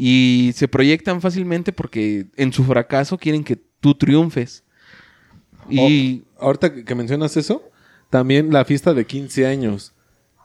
[0.00, 4.62] Y se proyectan fácilmente porque en su fracaso quieren que tú triunfes.
[5.68, 7.68] Y Ahorita que mencionas eso,
[8.10, 9.92] también la fiesta de 15 años.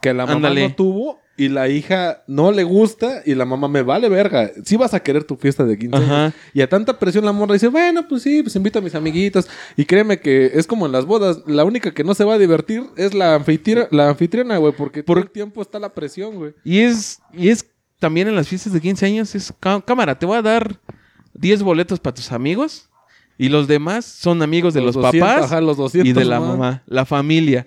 [0.02, 3.84] Que la mamá no tuvo y la hija no le gusta y la mamá me
[3.84, 4.52] vale verga.
[4.66, 6.24] Si vas a querer tu fiesta de 15 Ajá.
[6.26, 6.34] años.
[6.56, 9.48] Y a tanta presión la morra dice, bueno, pues sí, pues invito a mis amiguitos.
[9.78, 11.44] Y créeme que es como en las bodas.
[11.46, 15.04] La única que no se va a divertir es la anfitriona, la anfitriona, güey, porque
[15.04, 16.54] por el tiempo está la presión, güey.
[16.64, 17.64] Y es, y es
[18.04, 20.78] también en las fiestas de 15 años, es cá- cámara, te voy a dar
[21.36, 22.90] 10 boletos para tus amigos
[23.38, 26.42] y los demás son amigos de los, 200, papás ajá, los 200 y de la
[26.42, 27.66] mamá, la familia.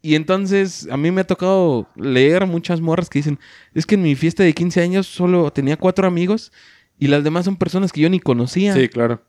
[0.00, 3.40] Y entonces a mí me ha tocado leer muchas morras que dicen,
[3.74, 6.52] es que en mi fiesta de 15 años solo tenía cuatro amigos
[7.00, 8.74] y las demás son personas que yo ni conocía.
[8.74, 9.20] Sí, claro.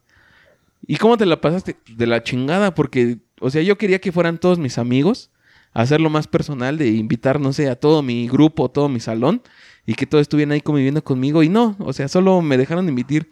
[0.85, 1.75] ¿Y cómo te la pasaste?
[1.87, 5.31] De la chingada, porque, o sea, yo quería que fueran todos mis amigos,
[5.73, 9.41] hacerlo más personal, de invitar, no sé, a todo mi grupo, todo mi salón,
[9.89, 11.41] y que todos estuvieran ahí conviviendo conmigo.
[11.41, 13.25] Y no, o sea, solo me dejaron invitar,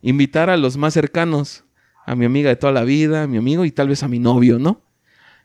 [0.00, 1.64] invitar a los más cercanos,
[2.06, 4.20] a mi amiga de toda la vida, a mi amigo y tal vez a mi
[4.20, 4.80] novio, ¿no?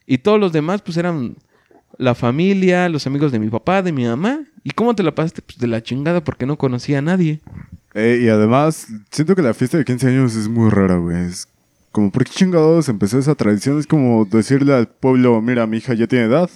[0.06, 1.38] Y todos los demás, pues eran
[1.98, 4.42] la familia, los amigos de mi papá, de mi mamá.
[4.64, 5.42] ¿Y cómo te la pasaste?
[5.42, 7.42] Pues de la chingada, porque no conocía a nadie.
[7.96, 11.18] Eh, y además, siento que la fiesta de 15 años es muy rara, güey.
[11.26, 11.48] Es
[11.92, 13.80] como, ¿por qué chingados empezó esa tradición?
[13.80, 16.52] Es como decirle al pueblo, mira, mi hija ya tiene edad,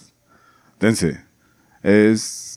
[0.80, 1.20] dense.
[1.82, 2.53] Es...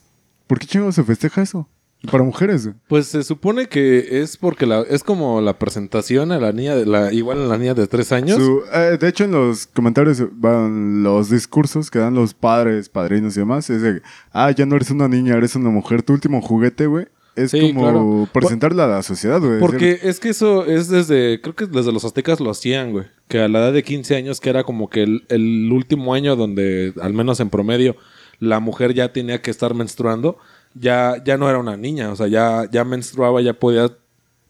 [0.47, 1.69] ¿Por qué chingados se festeja eso?
[2.11, 2.69] Para mujeres.
[2.89, 6.85] Pues se supone que es porque la, es como la presentación a la niña, de
[6.87, 8.37] la, igual a la niña de tres años.
[8.39, 13.35] Su- eh, de hecho, en los comentarios van los discursos que dan los padres, padrinos
[13.37, 13.71] y demás.
[13.71, 16.03] Es de, ah, ya no eres una niña, eres una mujer.
[16.03, 18.29] Tu último juguete, güey, es Sí, como claro.
[18.33, 19.59] presentarla a la sociedad, güey.
[19.59, 23.07] Porque es que eso es desde, creo que desde los aztecas lo hacían, güey.
[23.27, 26.37] Que a la edad de 15 años, que era como que el, el último año
[26.37, 27.97] donde, al menos en promedio,
[28.39, 30.39] la mujer ya tenía que estar menstruando,
[30.75, 33.97] ya, ya no era una niña, o sea, ya, ya menstruaba, ya podía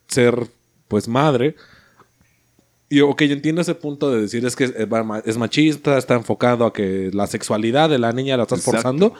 [0.08, 0.48] ser,
[0.88, 1.56] pues, madre.
[2.88, 4.64] Y, ok, yo entiendo ese punto de decir es que
[5.24, 8.76] es, machista, está enfocado a que la sexualidad de la niña la estás Exacto.
[8.76, 9.14] forzando,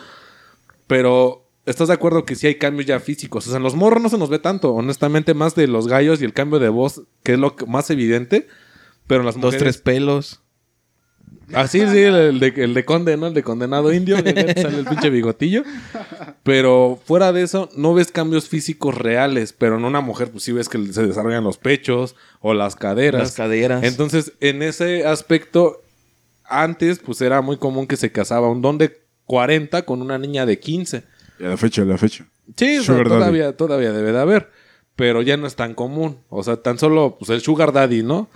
[0.87, 3.47] pero ¿estás de acuerdo que sí hay cambios ya físicos?
[3.47, 6.21] O sea, en los morros no se nos ve tanto, honestamente, más de los gallos
[6.23, 8.47] y el cambio de voz, que es lo más evidente,
[9.07, 9.63] pero en las Dos, mujeres...
[9.63, 10.43] tres pelos.
[11.53, 13.29] Ah, sí, sí, el de, el de conde, ¿no?
[13.29, 15.63] El de condenado indio, que ya te sale el pinche bigotillo.
[16.43, 20.53] Pero fuera de eso, no ves cambios físicos reales, pero en una mujer, pues sí
[20.53, 23.21] ves que se desarrollan los pechos o las caderas.
[23.23, 23.85] Las caderas.
[23.85, 25.83] Entonces, en ese aspecto,
[26.45, 30.47] antes, pues era muy común que se casaba un don de 40 con una niña
[30.47, 31.05] de 15.
[31.39, 32.27] Y a la fecha, a la fecha.
[32.57, 34.51] Sí, o sea, todavía, todavía debe de haber.
[34.97, 36.19] Pero ya no es tan común.
[36.29, 38.31] O sea, tan solo, pues el sugar daddy, ¿no?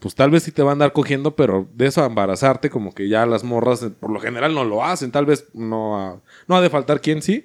[0.00, 2.94] Pues tal vez sí te va a andar cogiendo, pero de eso a embarazarte, como
[2.94, 5.12] que ya las morras, eh, por lo general, no lo hacen.
[5.12, 7.44] Tal vez no ha, no ha de faltar quien sí.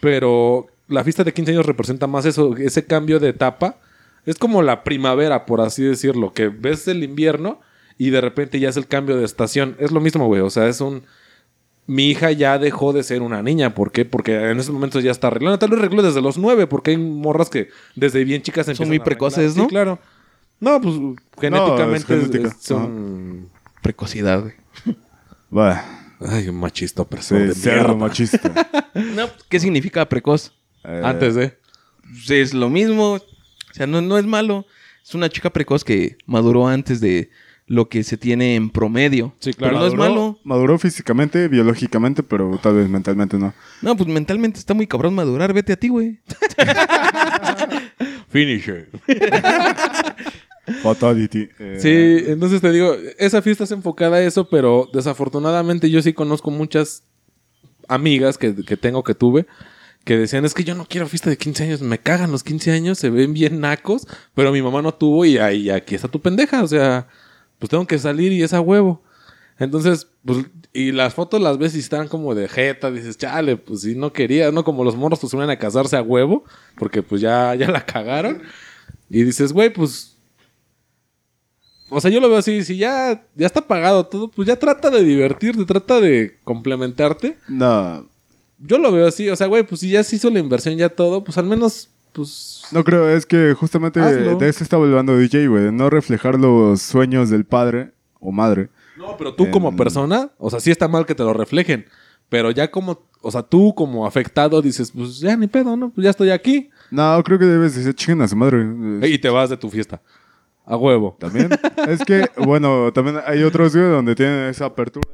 [0.00, 3.76] Pero la fiesta de 15 años representa más eso, ese cambio de etapa.
[4.24, 7.60] Es como la primavera, por así decirlo, que ves el invierno
[7.98, 9.76] y de repente ya es el cambio de estación.
[9.78, 10.40] Es lo mismo, güey.
[10.40, 11.04] O sea, es un.
[11.86, 13.74] Mi hija ya dejó de ser una niña.
[13.74, 14.04] ¿Por qué?
[14.04, 15.60] Porque en ese momento ya está arreglando.
[15.60, 18.98] Tal vez arregló desde los nueve, porque hay morras que desde bien chicas empiezan muy
[18.98, 19.56] a precoces.
[19.56, 19.64] ¿no?
[19.64, 20.00] Sí, claro.
[20.60, 20.94] No, pues
[21.40, 22.48] genéticamente es- genética.
[22.48, 23.48] es- son.
[23.82, 24.54] Precocidad, güey.
[25.56, 25.84] Va.
[26.20, 27.94] Ay, un machista Sí, opresor de cerdo mierda.
[27.94, 28.68] machista.
[29.14, 30.52] No, ¿qué significa precoz?
[30.84, 31.58] Eh, Antes de.
[32.02, 33.14] Pues es lo mismo.
[33.14, 33.20] O
[33.74, 34.64] sea, no, no es malo.
[35.04, 37.30] Es una chica precoz que maduró antes de
[37.66, 39.34] lo que se tiene en promedio.
[39.40, 39.74] Sí, claro.
[39.74, 40.38] Pero no es maduró- malo.
[40.44, 43.52] Maduró físicamente, biológicamente, pero tal vez mentalmente no.
[43.82, 45.52] No, pues mentalmente está muy cabrón madurar.
[45.52, 46.18] Vete a ti, güey.
[48.30, 48.88] Finisher.
[50.82, 51.48] Fatality.
[51.58, 56.12] eh, Sí, entonces te digo, esa fiesta es enfocada a eso, pero desafortunadamente yo sí
[56.12, 57.04] conozco muchas
[57.88, 59.46] amigas que, que tengo, que tuve,
[60.04, 62.72] que decían, es que yo no quiero fiesta de 15 años, me cagan los 15
[62.72, 66.20] años, se ven bien nacos, pero mi mamá no tuvo y ahí aquí está tu
[66.20, 67.08] pendeja, o sea,
[67.58, 69.02] pues tengo que salir y es a huevo.
[69.58, 73.80] Entonces, pues, y las fotos las ves y están como de jeta, dices, chale, pues
[73.80, 74.64] si no quería, ¿no?
[74.64, 76.44] Como los morros pues suelen a casarse a huevo,
[76.76, 78.42] porque pues ya, ya la cagaron.
[79.08, 80.15] Y dices, güey, pues
[81.88, 84.90] o sea, yo lo veo así, si ya, ya está pagado todo, pues ya trata
[84.90, 87.38] de divertirte, trata de complementarte.
[87.48, 88.08] No,
[88.58, 90.88] Yo lo veo así, o sea, güey, pues si ya se hizo la inversión, ya
[90.88, 92.62] todo, pues al menos, pues...
[92.72, 94.36] no creo, es que justamente Hazlo.
[94.36, 98.68] de eso estaba hablando DJ, güey, de no reflejar los sueños del padre o madre.
[98.96, 101.86] No, pero tú como persona, o sea, sí está mal que te lo reflejen,
[102.28, 105.90] pero ya como, o sea, tú como afectado dices, pues ya ni pedo, ¿no?
[105.90, 106.70] Pues ya estoy aquí.
[106.90, 108.66] No, creo que debes decir chinguen a su madre.
[109.02, 110.00] Y te vas de tu fiesta.
[110.66, 111.16] A huevo.
[111.18, 111.48] También.
[111.88, 115.08] es que, bueno, también hay otros, güey, donde tienen esa apertura.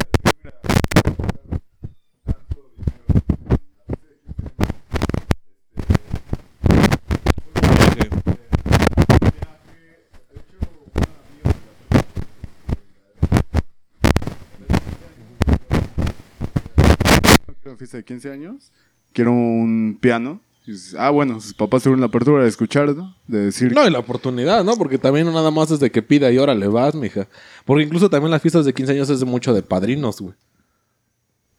[17.79, 18.73] Fiesta de 15 años.
[19.13, 20.41] Quiero un piano.
[20.67, 23.17] Dices, ah, bueno, sus papás tuvieron la apertura de escuchar, ¿no?
[23.27, 24.77] De decir, No, y la oportunidad, ¿no?
[24.77, 27.27] Porque también nada más es de que pida y ahora le vas, mija.
[27.65, 30.35] Porque incluso también las fiestas de 15 años es mucho de padrinos, güey.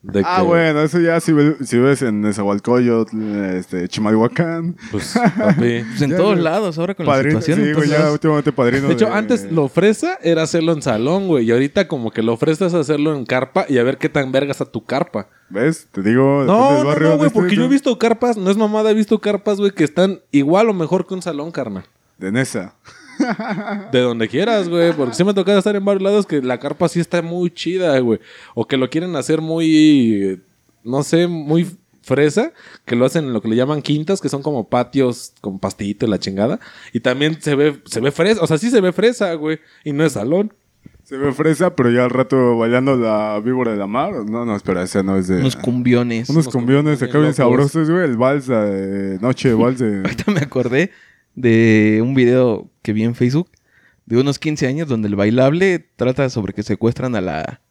[0.03, 3.15] De Ah, que, bueno, eso ya si, ve- si ves en Nezahualcóyotl,
[3.55, 4.75] este, Chimalhuacán.
[4.91, 5.55] Pues, papi.
[5.55, 7.67] Pues en Ya, todos lados ahora con Padrino, la situación.
[7.69, 8.87] sí, güey, ya entonces- últimamente padrino.
[8.89, 11.45] De hecho, antes lo fresa era hacerlo en salón, güey.
[11.45, 14.31] Y ahorita como que lo fresa es hacerlo en carpa y a ver qué tan
[14.33, 15.29] vergas a tu carpa.
[15.49, 15.87] ¿Ves?
[15.91, 18.93] Te digo, No, no, no, güey, porque yo he visto carpas, no es mamada, he
[18.93, 21.85] visto carpas, güey, que están igual o mejor que un salón, carnal.
[22.17, 22.73] De Nesa.
[23.91, 24.93] De donde quieras, güey.
[24.93, 27.51] Porque sí me ha tocado estar en varios lados que la carpa sí está muy
[27.51, 28.19] chida, güey.
[28.55, 30.41] O que lo quieren hacer muy,
[30.83, 31.67] no sé, muy
[32.01, 32.51] fresa.
[32.85, 36.05] Que lo hacen en lo que le llaman quintas, que son como patios con pastito
[36.05, 36.59] y la chingada.
[36.91, 38.41] Y también se ve, se ve fresa.
[38.41, 39.59] O sea, sí se ve fresa, güey.
[39.83, 40.53] Y no es salón.
[41.03, 44.13] Se ve fresa, pero ya al rato bailando la víbora de la mar.
[44.25, 45.41] No, no, espera, esa no es de.
[45.41, 46.29] Unos cumbiones.
[46.29, 48.05] unos unos cumbiones acá bien sabrosos, güey.
[48.05, 49.97] El vals de noche, de vals de.
[50.03, 50.91] Ahorita me acordé
[51.35, 53.49] de un video que vi en Facebook
[54.05, 57.61] de unos 15 años donde el bailable trata sobre que secuestran a la,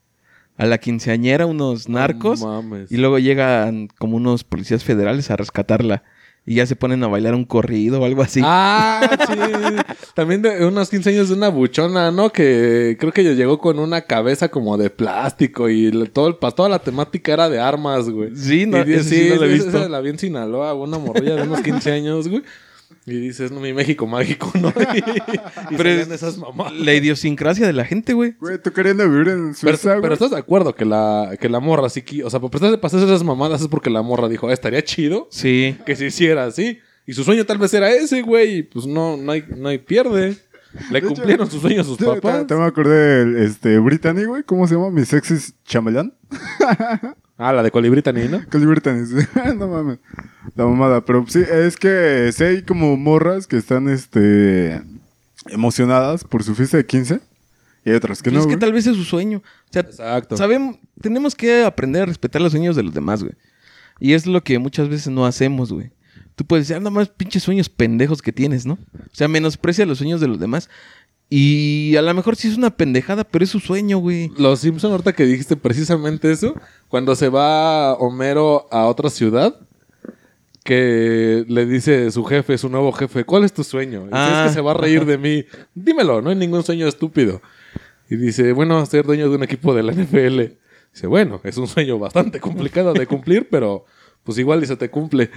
[0.56, 2.44] a la quinceañera unos narcos
[2.90, 6.02] y luego llegan como unos policías federales a rescatarla
[6.44, 8.40] y ya se ponen a bailar un corrido o algo así.
[8.42, 9.94] Ah, sí.
[10.14, 12.30] También de unos 15 años de una buchona, ¿no?
[12.30, 16.68] Que creo que llegó con una cabeza como de plástico y todo el, pa- toda
[16.68, 18.34] la temática era de armas, güey.
[18.34, 19.78] Sí, no, Y ese sí no lo he esa- visto.
[19.78, 22.42] esa la vi en Sinaloa, una morrilla de unos 15 años, güey.
[23.04, 24.72] Y dices, no, mi México mágico, ¿no?
[24.94, 24.98] Y,
[25.74, 26.72] y Pero es- esas mamadas.
[26.74, 28.32] La idiosincrasia de la gente, güey.
[28.38, 30.12] Güey, tú queriendo vivir en Pero, Suiza, pero güey.
[30.12, 32.22] estás de acuerdo que la, que la morra sí que...
[32.22, 35.26] O sea, por prestarse pasar esas mamadas es porque la morra dijo, "Ah, estaría chido
[35.32, 35.76] Sí.
[35.84, 36.78] que se hiciera así.
[37.04, 38.58] Y su sueño tal vez era ese, güey.
[38.58, 40.36] Y pues no, no hay, no hay pierde.
[40.90, 42.40] Le De hecho, cumplieron sus sueños sus papás.
[42.40, 44.42] te- te me acordé del este, Brittany, güey.
[44.44, 44.90] ¿Cómo se llama?
[44.90, 46.14] Mi sexy chamelán.
[47.48, 48.40] Ah, la de Colibrí Taní, ¿no?
[48.50, 49.04] Cali Brittany.
[49.58, 49.98] no mames.
[50.54, 51.04] La mamada.
[51.04, 54.80] Pero sí, es que sí hay como morras que están este
[55.50, 57.20] emocionadas por su fiesta de 15.
[57.84, 58.48] Y hay otras que Pues no.
[58.48, 59.38] es que tal vez es su sueño.
[59.38, 60.36] O sea, Exacto.
[60.36, 63.34] sabemos, tenemos que aprender a respetar los sueños de los demás, güey.
[63.98, 65.90] Y es lo que muchas veces no hacemos, güey.
[66.36, 68.74] Tú puedes decir, "Ah, nada más pinches sueños pendejos que tienes, ¿no?
[68.74, 70.70] O sea, menosprecia los sueños de los demás.
[71.34, 74.30] Y a lo mejor sí es una pendejada, pero es su sueño, güey.
[74.36, 76.54] Los Simpson, ahorita que dijiste precisamente eso,
[76.88, 79.58] cuando se va Homero a otra ciudad,
[80.62, 84.02] que le dice su jefe, su nuevo jefe, ¿cuál es tu sueño?
[84.02, 85.46] Y dice, Ah, es que se va a reír de mí.
[85.74, 87.40] Dímelo, no hay ningún sueño estúpido.
[88.10, 90.54] Y dice, bueno, ser dueño de un equipo de la NFL.
[90.92, 93.86] Dice, bueno, es un sueño bastante complicado de cumplir, pero
[94.22, 95.30] pues igual y se te cumple.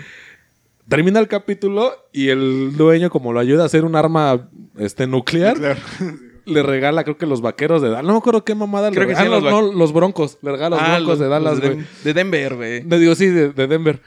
[0.87, 5.57] Termina el capítulo y el dueño, como lo ayuda a hacer un arma este, nuclear,
[6.45, 8.05] le regala, creo que los vaqueros de Dallas.
[8.05, 9.39] No me acuerdo qué mamada le Creo que sí, regala.
[9.41, 10.37] los no, los broncos.
[10.41, 11.85] Le regala los Ah, broncos de Dallas, de, güey.
[12.03, 12.83] de Denver, güey.
[12.83, 13.99] Le digo, sí, de, de Denver.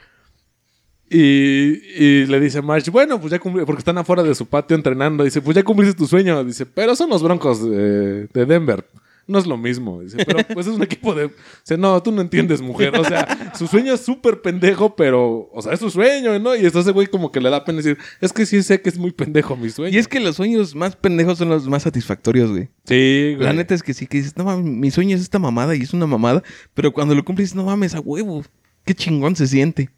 [1.11, 4.75] Y, y le dice March, bueno, pues ya cumplí, porque están afuera de su patio
[4.75, 5.23] entrenando.
[5.23, 6.43] Dice, pues ya cumpliste tu sueño.
[6.43, 8.85] Dice, pero son los broncos de, de Denver.
[9.29, 10.01] No es lo mismo.
[10.01, 11.29] Dice, pero pues es un equipo de.
[11.61, 12.97] Dice, no, tú no entiendes, mujer.
[12.97, 16.55] O sea, su sueño es súper pendejo, pero, o sea, es su sueño, ¿no?
[16.55, 18.97] Y entonces, güey, como que le da pena decir, es que sí sé que es
[18.97, 19.95] muy pendejo mi sueño.
[19.95, 22.69] Y es que los sueños más pendejos son los más satisfactorios, güey.
[22.85, 23.45] Sí, güey.
[23.45, 25.81] La neta es que sí, que dices, no mames, mi sueño es esta mamada y
[25.83, 26.41] es una mamada,
[26.73, 28.43] pero cuando lo cumples, no mames, a huevo.
[28.83, 29.91] Qué chingón se siente.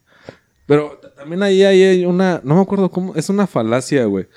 [0.66, 2.42] Pero también ahí hay una.
[2.44, 3.16] No me acuerdo cómo.
[3.16, 4.28] Es una falacia, güey.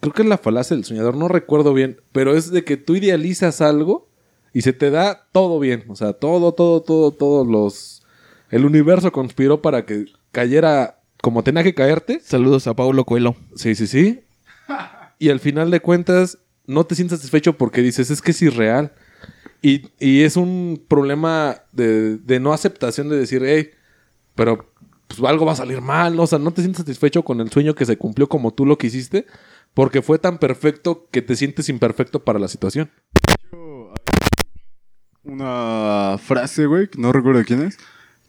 [0.00, 1.16] Creo que es la falacia del soñador.
[1.16, 2.00] No recuerdo bien.
[2.12, 4.07] Pero es de que tú idealizas algo
[4.52, 5.84] y se te da todo bien.
[5.88, 8.02] O sea, todo, todo, todo, todos los.
[8.50, 12.20] El universo conspiró para que cayera como tenía que caerte.
[12.20, 13.36] Saludos a Paulo Coelho.
[13.54, 14.20] Sí, sí, sí.
[15.18, 18.92] Y al final de cuentas, no te sientes satisfecho porque dices, es que es irreal.
[19.60, 23.70] Y, y es un problema de, de no aceptación de decir, hey,
[24.36, 24.72] pero
[25.08, 26.18] pues algo va a salir mal.
[26.20, 28.78] O sea, no te sientes satisfecho con el sueño que se cumplió como tú lo
[28.78, 29.26] quisiste,
[29.74, 32.90] porque fue tan perfecto que te sientes imperfecto para la situación.
[35.28, 37.78] Una frase, güey, que no recuerdo quién es,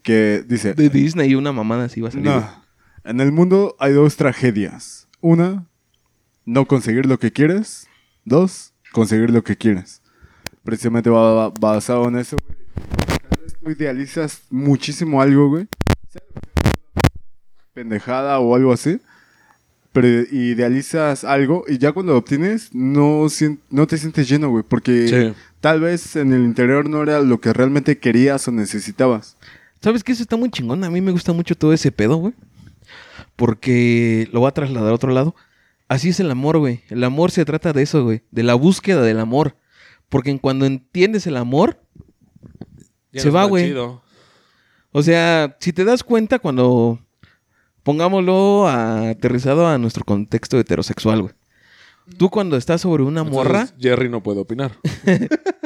[0.04, 0.74] que dice...
[0.74, 2.26] De Disney y una mamada así va a salir.
[2.28, 2.64] No.
[3.06, 5.08] En el mundo hay dos tragedias.
[5.22, 5.66] Una,
[6.46, 7.88] no conseguir lo que quieres.
[8.26, 10.02] Dos, conseguir lo que quieres.
[10.64, 12.58] Precisamente va, va- basado en eso, güey.
[13.30, 15.68] Tal vez tú idealizas muchísimo algo, güey.
[17.74, 19.00] Pendejada o algo así.
[19.92, 23.26] Pero idealizas algo y ya cuando lo obtienes no,
[23.72, 24.64] no te sientes lleno, güey.
[24.68, 25.42] Porque Sí.
[25.62, 29.38] Tal vez en el interior no era lo que realmente querías o necesitabas.
[29.82, 30.12] ¿Sabes qué?
[30.12, 30.84] Eso está muy chingón.
[30.84, 32.34] A mí me gusta mucho todo ese pedo, güey.
[33.36, 35.36] Porque lo voy a trasladar a otro lado.
[35.88, 36.84] Así es el amor, güey.
[36.90, 38.24] El amor se trata de eso, güey.
[38.32, 39.56] De la búsqueda del amor.
[40.10, 41.82] Porque en cuando entiendes el amor,
[43.12, 43.74] Ya Se va, güey.
[44.92, 47.00] o sea, si te das cuenta cuando...
[47.84, 51.34] Pongámoslo a- aterrizado a nuestro contexto heterosexual, güey.
[52.18, 53.68] Tú cuando estás sobre una morra...
[53.80, 54.78] Jerry no puede opinar.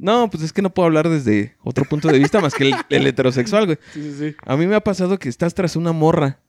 [0.00, 2.74] No, pues es que no puedo hablar desde otro punto de vista más que el,
[2.88, 3.78] el heterosexual, güey.
[3.92, 4.36] Sí, sí, sí.
[4.46, 6.40] A mí me ha pasado que estás tras una morra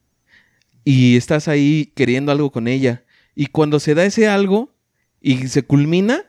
[0.85, 3.03] y estás ahí queriendo algo con ella.
[3.35, 4.73] Y cuando se da ese algo
[5.19, 6.23] y se culmina,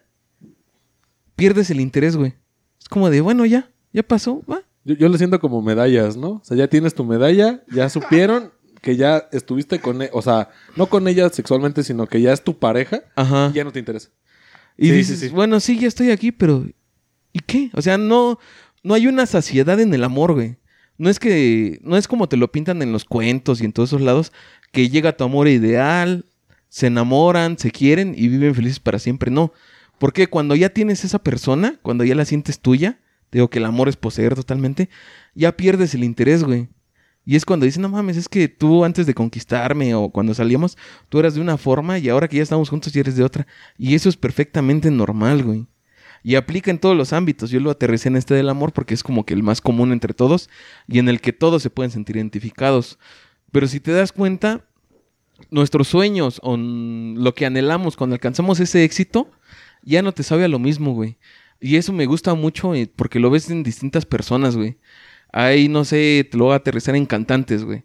[1.37, 2.35] pierdes el interés, güey.
[2.81, 4.63] Es como de, bueno, ya, ya pasó, va.
[4.85, 6.31] Yo, yo lo siento como medallas, ¿no?
[6.31, 8.51] O sea, ya tienes tu medalla, ya supieron
[8.83, 12.43] que ya estuviste con ella, o sea, no con ella sexualmente, sino que ya es
[12.45, 13.49] tu pareja Ajá.
[13.53, 14.11] y ya no te interesa.
[14.77, 15.35] Y Sí, dices, sí, sí.
[15.35, 16.67] bueno, sí, ya estoy aquí, pero
[17.33, 17.71] ¿y qué?
[17.75, 18.39] O sea, no,
[18.83, 20.57] no hay una saciedad en el amor, güey.
[20.99, 23.89] No es que, no es como te lo pintan en los cuentos y en todos
[23.91, 24.33] esos lados,
[24.73, 26.27] que llega tu amor ideal,
[26.69, 29.31] se enamoran, se quieren y viven felices para siempre.
[29.31, 29.53] No.
[29.99, 32.99] Porque cuando ya tienes esa persona, cuando ya la sientes tuya,
[33.31, 34.89] digo que el amor es poseer totalmente,
[35.35, 36.69] ya pierdes el interés, güey.
[37.25, 40.77] Y es cuando dicen, no mames, es que tú antes de conquistarme o cuando salíamos,
[41.09, 43.47] tú eras de una forma y ahora que ya estamos juntos ya eres de otra.
[43.79, 45.67] Y eso es perfectamente normal, güey.
[46.25, 47.51] Y aplica en todos los ámbitos.
[47.51, 50.15] Yo lo aterricé en este del amor porque es como que el más común entre
[50.15, 50.51] todos
[50.89, 52.99] y en el que todos se pueden sentir identificados.
[53.51, 54.65] Pero si te das cuenta,
[55.51, 59.31] nuestros sueños o lo que anhelamos cuando alcanzamos ese éxito,
[59.83, 61.19] ya no te sabe a lo mismo, güey.
[61.61, 64.79] Y eso me gusta mucho eh, porque lo ves en distintas personas, güey.
[65.33, 67.85] Ahí, no sé, te lo voy a aterrizar en cantantes, güey.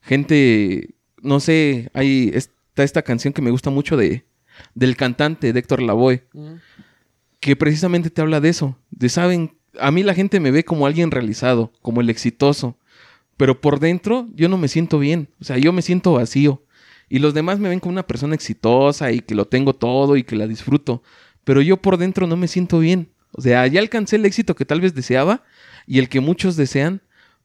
[0.00, 4.24] Gente, no sé, hay está esta canción que me gusta mucho de
[4.74, 6.24] del cantante de Héctor Lavoe,
[7.40, 10.86] que precisamente te habla de eso, de saben, a mí la gente me ve como
[10.86, 12.76] alguien realizado, como el exitoso,
[13.36, 16.64] pero por dentro yo no me siento bien, o sea, yo me siento vacío.
[17.10, 20.24] Y los demás me ven como una persona exitosa y que lo tengo todo y
[20.24, 21.02] que la disfruto,
[21.44, 23.08] pero yo por dentro no me siento bien.
[23.32, 25.42] O sea, ya alcancé el éxito que tal vez deseaba
[25.88, 27.00] y el que muchos desean,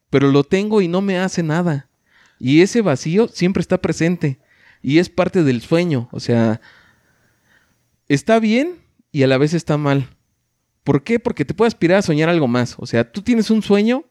[0.09, 1.89] pero lo tengo y no me hace nada.
[2.39, 4.39] Y ese vacío siempre está presente
[4.81, 6.09] y es parte del sueño.
[6.11, 6.59] O sea,
[8.07, 8.79] está bien
[9.11, 10.09] y a la vez está mal.
[10.83, 11.19] ¿Por qué?
[11.19, 12.75] Porque te puede aspirar a soñar algo más.
[12.77, 14.03] O sea, tú tienes un sueño,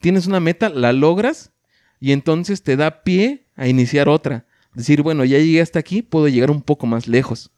[0.00, 1.52] tienes una meta, la logras
[2.00, 4.46] y entonces te da pie a iniciar otra.
[4.72, 7.50] Decir, bueno, ya llegué hasta aquí, puedo llegar un poco más lejos.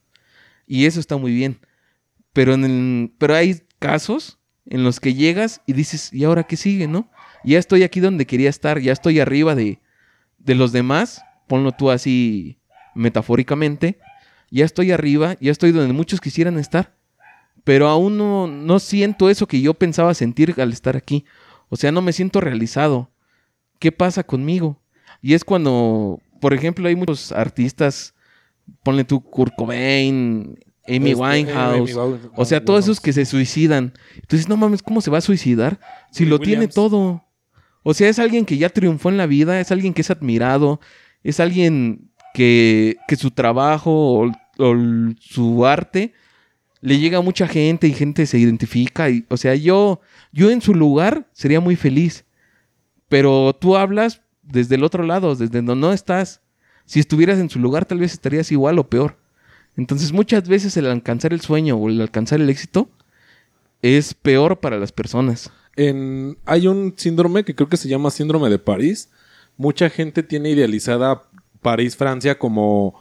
[0.67, 1.61] Y eso está muy bien.
[2.33, 6.57] Pero, en el- pero hay casos en los que llegas y dices, ¿y ahora qué
[6.57, 7.11] sigue, no?
[7.45, 9.81] Ya estoy aquí donde quería estar, ya estoy arriba de,
[10.39, 12.59] de los demás, ponlo tú así
[12.95, 13.99] metafóricamente,
[14.51, 16.95] ya estoy arriba, ya estoy donde muchos quisieran estar,
[17.65, 21.25] pero aún no, no siento eso que yo pensaba sentir al estar aquí.
[21.69, 23.11] O sea, no me siento realizado.
[23.79, 24.83] ¿Qué pasa conmigo?
[25.23, 28.15] Y es cuando, por ejemplo, hay muchos artistas,
[28.83, 33.93] ponle tú Kurt Cobain, Amy Este, Winehouse, Amy o sea, todos esos que se suicidan.
[34.17, 35.79] Entonces, no mames, ¿cómo se va a suicidar
[36.11, 37.25] si lo tiene todo?
[37.83, 40.81] O sea, es alguien que ya triunfó en la vida, es alguien que es admirado,
[41.23, 44.77] es alguien que, que su trabajo o, o
[45.21, 46.13] su arte
[46.83, 49.09] le llega a mucha gente y gente se identifica.
[49.09, 50.01] Y, o sea, yo,
[50.33, 52.25] yo en su lugar sería muy feliz.
[53.09, 56.43] Pero tú hablas desde el otro lado, desde donde no estás.
[56.85, 59.22] Si estuvieras en su lugar, tal vez estarías igual o peor.
[59.77, 62.89] Entonces, muchas veces el alcanzar el sueño o el alcanzar el éxito
[63.81, 65.51] es peor para las personas.
[65.77, 69.09] En, hay un síndrome que creo que se llama síndrome de París.
[69.57, 71.25] Mucha gente tiene idealizada
[71.61, 72.95] París, Francia, como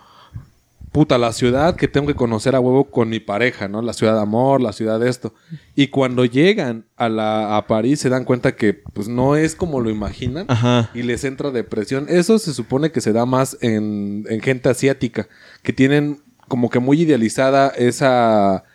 [0.92, 3.82] puta la ciudad que tengo que conocer a huevo con mi pareja, ¿no?
[3.82, 5.34] La ciudad de amor, la ciudad de esto.
[5.74, 9.80] Y cuando llegan a, la, a París se dan cuenta que pues no es como
[9.80, 10.92] lo imaginan Ajá.
[10.94, 12.08] y les entra depresión.
[12.10, 15.30] Eso se supone que se da más en, en gente asiática,
[15.64, 16.22] que tienen
[16.52, 18.66] como que muy idealizada esa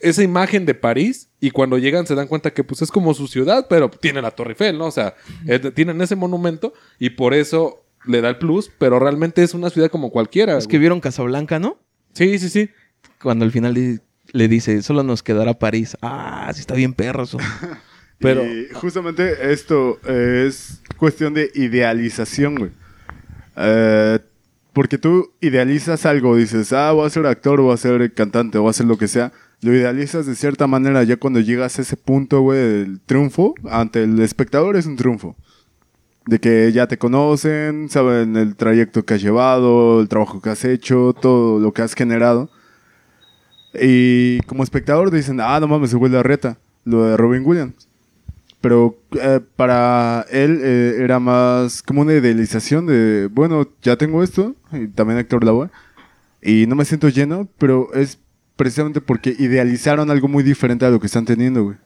[0.00, 3.26] esa imagen de París y cuando llegan se dan cuenta que pues es como su
[3.26, 4.86] ciudad, pero tiene la Torre Eiffel, ¿no?
[4.86, 9.42] O sea, es- tienen ese monumento y por eso le da el plus, pero realmente
[9.42, 10.56] es una ciudad como cualquiera.
[10.56, 11.78] Es que vieron Casablanca, ¿no?
[12.12, 12.70] Sí, sí, sí.
[13.20, 13.74] Cuando al final
[14.32, 15.96] le dice, solo nos quedará París.
[16.00, 17.38] Ah, sí está bien perro eso.
[18.20, 22.70] Pero- Y justamente esto es cuestión de idealización, güey.
[23.56, 24.18] Eh,
[24.78, 28.68] porque tú idealizas algo, dices, ah, voy a ser actor, voy a ser cantante, voy
[28.68, 29.32] a hacer lo que sea.
[29.60, 34.04] Lo idealizas de cierta manera, ya cuando llegas a ese punto, güey, del triunfo, ante
[34.04, 35.34] el espectador es un triunfo.
[36.26, 40.64] De que ya te conocen, saben el trayecto que has llevado, el trabajo que has
[40.64, 42.48] hecho, todo lo que has generado.
[43.74, 47.87] Y como espectador dicen, ah, no mames, se huele a reta, lo de Robin Williams.
[48.60, 54.56] Pero eh, para él eh, era más como una idealización de, bueno, ya tengo esto,
[54.72, 55.70] y también Héctor Lavoe,
[56.42, 58.18] y no me siento lleno, pero es
[58.56, 61.76] precisamente porque idealizaron algo muy diferente a lo que están teniendo, güey.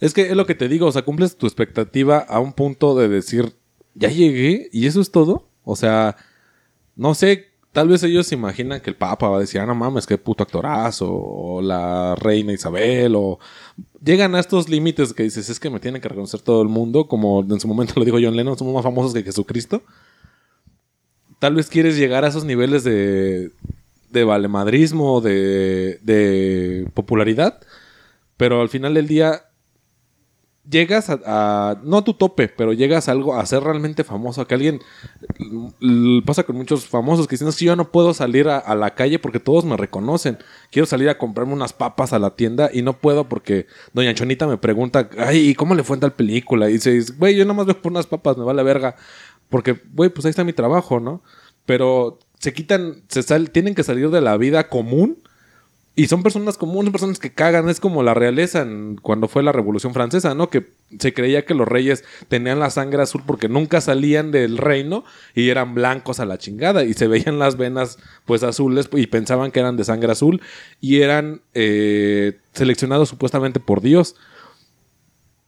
[0.00, 2.96] Es que es lo que te digo, o sea, cumples tu expectativa a un punto
[2.98, 3.54] de decir,
[3.94, 5.48] ya llegué y eso es todo.
[5.62, 6.16] O sea,
[6.96, 9.74] no sé, tal vez ellos se imaginan que el Papa va a decir, ah, no
[9.74, 13.38] mames, qué puto actorazo, o la reina Isabel, o
[14.04, 17.06] llegan a estos límites que dices, es que me tiene que reconocer todo el mundo,
[17.06, 19.82] como en su momento lo dijo John Lennon, somos más famosos que Jesucristo.
[21.38, 23.50] Tal vez quieres llegar a esos niveles de,
[24.10, 27.60] de valemadrismo, de, de popularidad,
[28.36, 29.49] pero al final del día
[30.68, 34.48] llegas a, no a tu tope, pero llegas a algo, a ser realmente famoso, a
[34.48, 34.80] que alguien
[36.24, 39.18] pasa con muchos famosos que dicen, "Es que yo no puedo salir a, la calle
[39.18, 40.38] porque todos me reconocen.
[40.70, 44.46] Quiero salir a comprarme unas papas a la tienda y no puedo porque doña Chonita
[44.46, 46.68] me pregunta, ay, ¿y cómo le fue en tal película?
[46.70, 48.96] Y dices, güey, yo nomás veo por unas papas, me vale verga.
[49.48, 51.22] Porque, güey, pues ahí está mi trabajo, ¿no?
[51.66, 55.18] Pero se quitan, se sal, tienen que salir de la vida común
[56.00, 57.68] y son personas comunes, personas que cagan.
[57.68, 58.66] Es como la realeza
[59.02, 60.48] cuando fue la Revolución Francesa, ¿no?
[60.48, 65.04] Que se creía que los reyes tenían la sangre azul porque nunca salían del reino
[65.34, 66.84] y eran blancos a la chingada.
[66.84, 70.40] Y se veían las venas, pues, azules y pensaban que eran de sangre azul
[70.80, 74.16] y eran eh, seleccionados supuestamente por Dios.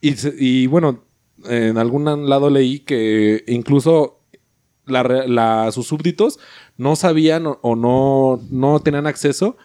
[0.03, 1.03] Y, y bueno,
[1.46, 4.20] en algún lado leí que incluso
[5.70, 6.38] sus súbditos
[6.76, 9.57] no sabían o, o no, no tenían acceso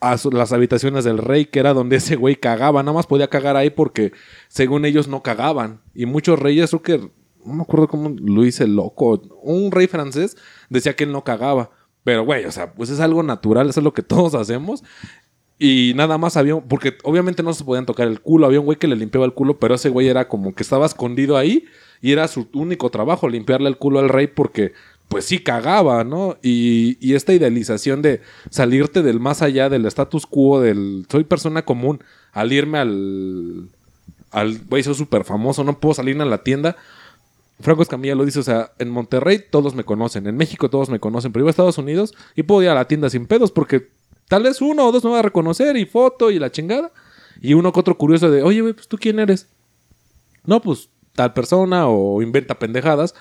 [0.00, 2.82] las habitaciones del rey, que era donde ese güey cagaba.
[2.82, 4.12] Nada más podía cagar ahí porque,
[4.48, 5.80] según ellos, no cagaban.
[5.94, 7.10] Y muchos reyes, creo que,
[7.44, 10.36] no me acuerdo cómo Luis el Loco, un rey francés,
[10.68, 11.70] decía que él no cagaba.
[12.04, 14.84] Pero, güey, o sea, pues es algo natural, eso es lo que todos hacemos.
[15.58, 18.78] Y nada más había, porque obviamente no se podían tocar el culo, había un güey
[18.78, 21.64] que le limpiaba el culo, pero ese güey era como que estaba escondido ahí
[22.00, 24.72] y era su único trabajo limpiarle el culo al rey porque
[25.08, 26.36] pues sí cagaba, ¿no?
[26.42, 32.02] Y, esta idealización de salirte del más allá del status quo del soy persona común
[32.32, 33.68] al irme al
[34.30, 36.76] al güey soy súper famoso, no puedo salir a la tienda.
[37.60, 41.00] Franco Escamilla lo dice, o sea, en Monterrey todos me conocen, en México todos me
[41.00, 43.88] conocen, pero iba a Estados Unidos y puedo ir a la tienda sin pedos porque
[44.28, 46.92] tal vez uno o dos me va a reconocer y foto y la chingada.
[47.40, 49.48] Y uno que otro curioso de, oye, güey, pues tú quién eres.
[50.44, 53.14] No, pues tal persona o inventa pendejadas,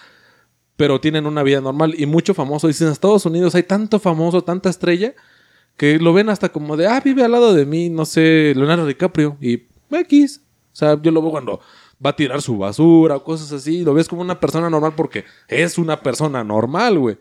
[0.77, 2.67] pero tienen una vida normal y mucho famoso.
[2.67, 5.13] Dicen, en Estados Unidos hay tanto famoso, tanta estrella,
[5.75, 8.85] que lo ven hasta como de, ah, vive al lado de mí, no sé, Leonardo
[8.85, 10.41] DiCaprio y X.
[10.71, 11.59] O sea, yo lo veo cuando
[12.03, 13.83] va a tirar su basura o cosas así.
[13.83, 17.17] Lo ves como una persona normal porque es una persona normal, güey.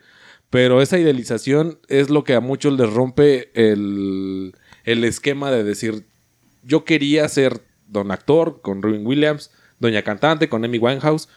[0.50, 4.54] Pero esa idealización es lo que a muchos les rompe el,
[4.84, 6.06] el esquema de decir,
[6.62, 11.28] yo quería ser don actor con Robin Williams, doña cantante con Amy Winehouse,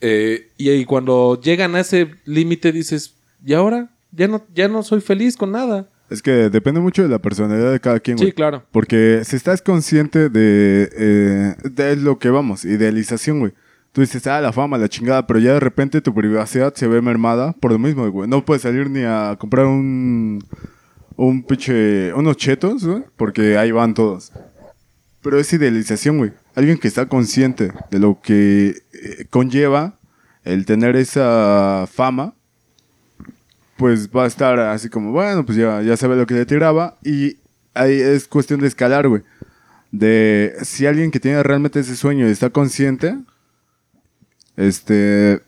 [0.00, 3.90] Eh, y, y cuando llegan a ese límite dices, ¿y ahora?
[4.12, 5.88] Ya no, ya no soy feliz con nada.
[6.10, 8.30] Es que depende mucho de la personalidad de cada quien, güey.
[8.30, 8.64] Sí, claro.
[8.72, 13.52] Porque si estás consciente de, eh, de lo que vamos, idealización, güey.
[13.92, 17.00] Tú dices, ah, la fama, la chingada, pero ya de repente tu privacidad se ve
[17.00, 18.28] mermada por lo mismo, güey.
[18.28, 20.44] No puedes salir ni a comprar un,
[21.16, 24.32] un pinche, unos chetos, güey, porque ahí van todos.
[25.22, 26.32] Pero es idealización, güey.
[26.54, 29.98] Alguien que está consciente de lo que eh, conlleva
[30.44, 32.34] el tener esa fama,
[33.76, 36.98] pues va a estar así como, bueno, pues ya, ya sabe lo que le tiraba.
[37.04, 37.38] Y
[37.74, 39.22] ahí es cuestión de escalar, güey.
[39.90, 43.16] De si alguien que tiene realmente ese sueño y está consciente,
[44.56, 45.40] este.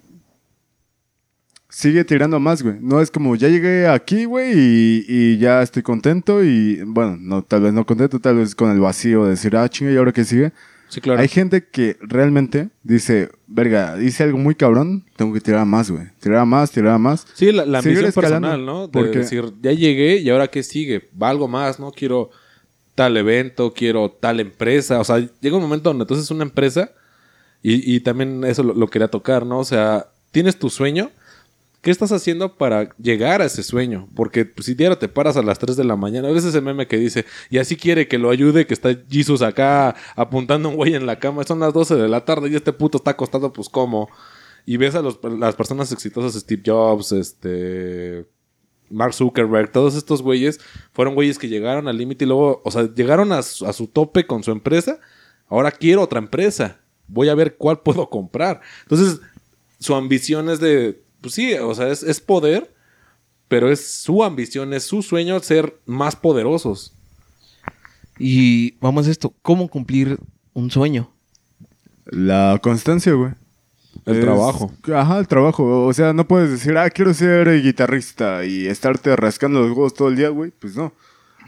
[1.69, 2.77] Sigue tirando más, güey.
[2.81, 6.45] No es como, ya llegué aquí, güey, y, ya estoy contento.
[6.45, 9.69] Y bueno, no, tal vez no contento, tal vez con el vacío de decir, ah,
[9.69, 10.53] chinga, ¿y ahora qué sigue?
[10.93, 11.23] Sí, claro.
[11.23, 16.09] Hay gente que realmente dice, verga, hice algo muy cabrón, tengo que tirar más, güey.
[16.21, 17.27] Tirar más, tirar más.
[17.33, 18.89] Sí, la, la ambición personal, ¿no?
[18.89, 21.09] De porque- decir, ya llegué y ahora qué sigue.
[21.21, 21.93] Va algo más, ¿no?
[21.93, 22.29] Quiero
[22.95, 25.01] tal evento, quiero tal empresa.
[25.01, 26.91] O sea, llega un momento donde entonces una empresa,
[27.63, 29.61] y, y también eso lo, lo quería tocar, ¿no?
[29.61, 31.11] O sea, tienes tu sueño.
[31.83, 34.09] ¿Qué estás haciendo para llegar a ese sueño?
[34.15, 36.61] Porque pues, si diario te paras a las 3 de la mañana, a veces ese
[36.61, 40.77] meme que dice, y así quiere que lo ayude, que está Jesus acá apuntando un
[40.77, 43.53] güey en la cama, son las 12 de la tarde y este puto está acostado,
[43.53, 44.09] pues como.
[44.65, 48.27] Y ves a los- las personas exitosas, Steve Jobs, este.
[48.89, 50.61] Mark Zuckerberg, todos estos güeyes
[50.93, 54.45] fueron güeyes que llegaron al límite y luego, o sea, llegaron a su tope con
[54.45, 55.01] su empresa.
[55.49, 56.79] Ahora quiero otra empresa.
[57.09, 58.61] Voy a ver cuál puedo comprar.
[58.83, 59.21] Entonces,
[59.81, 62.75] su ambición es de, pues sí, o sea, es, es poder,
[63.49, 66.93] pero es su ambición, es su sueño ser más poderosos.
[68.19, 70.19] Y vamos a esto, ¿cómo cumplir
[70.53, 71.11] un sueño?
[72.05, 73.33] La constancia, güey.
[74.05, 74.73] El Es- trabajo.
[74.95, 75.87] Ajá, el trabajo.
[75.87, 80.09] O sea, no puedes decir, ah, quiero ser guitarrista y estarte rascando los huevos todo
[80.09, 80.51] el día, güey.
[80.51, 80.93] Pues no.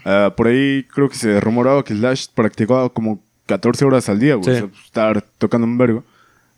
[0.05, 4.35] Ah, por ahí creo que se rumoraba que Slash practicaba como 14 horas al día,
[4.35, 4.45] güey.
[4.45, 4.51] Sí.
[4.51, 6.03] O sea, pues, estar tocando un vergo.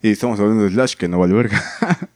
[0.02, 1.60] Y estamos hablando de Slash, que no vale verga.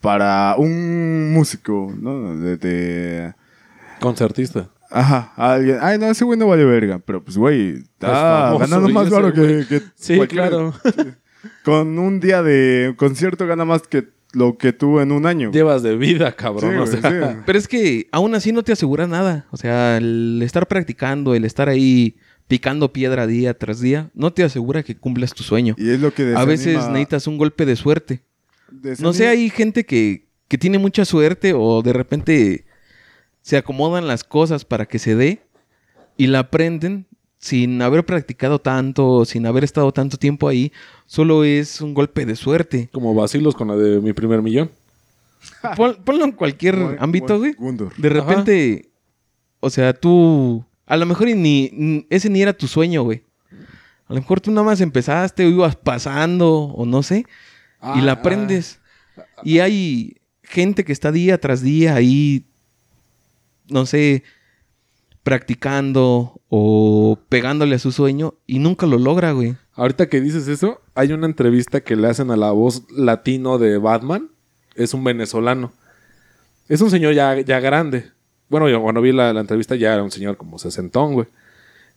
[0.00, 2.36] Para un músico, ¿no?
[2.36, 3.34] De, de-
[4.00, 4.70] Concertista.
[4.90, 5.78] Ajá, alguien.
[5.80, 6.98] Ay, no, ese güey no vale verga.
[7.04, 10.74] Pero pues, güey, está famoso, ganando más varo que, que Sí, cualquier- claro.
[11.64, 15.50] Con un día de concierto gana más que lo que tuvo en un año.
[15.52, 16.76] Llevas de vida, Sí, cabrón.
[16.78, 17.32] o güey, sea.
[17.32, 17.38] sí.
[17.46, 19.46] Pero es que aún así no te asegura nada.
[19.50, 22.16] O sea, el estar practicando, el estar ahí
[22.48, 25.74] picando piedra día tras día, no te asegura que cumplas tu sueño.
[25.78, 28.22] Y es lo que A veces desanima- necesitas un golpe de suerte.
[29.02, 32.64] No sé, hay gente que, que tiene mucha suerte o de repente
[33.42, 35.40] se acomodan las cosas para que se dé
[36.16, 37.06] y la aprenden
[37.38, 40.72] sin haber practicado tanto, sin haber estado tanto tiempo ahí.
[41.06, 42.88] Solo es un golpe de suerte.
[42.92, 44.70] Como vacilos con la de mi primer millón.
[45.76, 47.54] Pon- ponlo en cualquier ámbito, güey.
[47.96, 48.90] De repente,
[49.60, 53.22] o sea, tú, a lo mejor y ni, ni- ese ni era tu sueño, güey.
[54.06, 57.24] A lo mejor tú nada más empezaste o ibas pasando o no sé,
[57.96, 58.80] y la Ah, aprendes.
[59.42, 62.46] Y hay gente que está día tras día ahí,
[63.68, 64.22] no sé,
[65.22, 69.56] practicando o pegándole a su sueño y nunca lo logra, güey.
[69.74, 73.78] Ahorita que dices eso, hay una entrevista que le hacen a la voz latino de
[73.78, 74.30] Batman.
[74.74, 75.72] Es un venezolano.
[76.68, 78.10] Es un señor ya, ya grande.
[78.48, 81.26] Bueno, yo cuando vi la, la entrevista ya era un señor como sesentón, güey.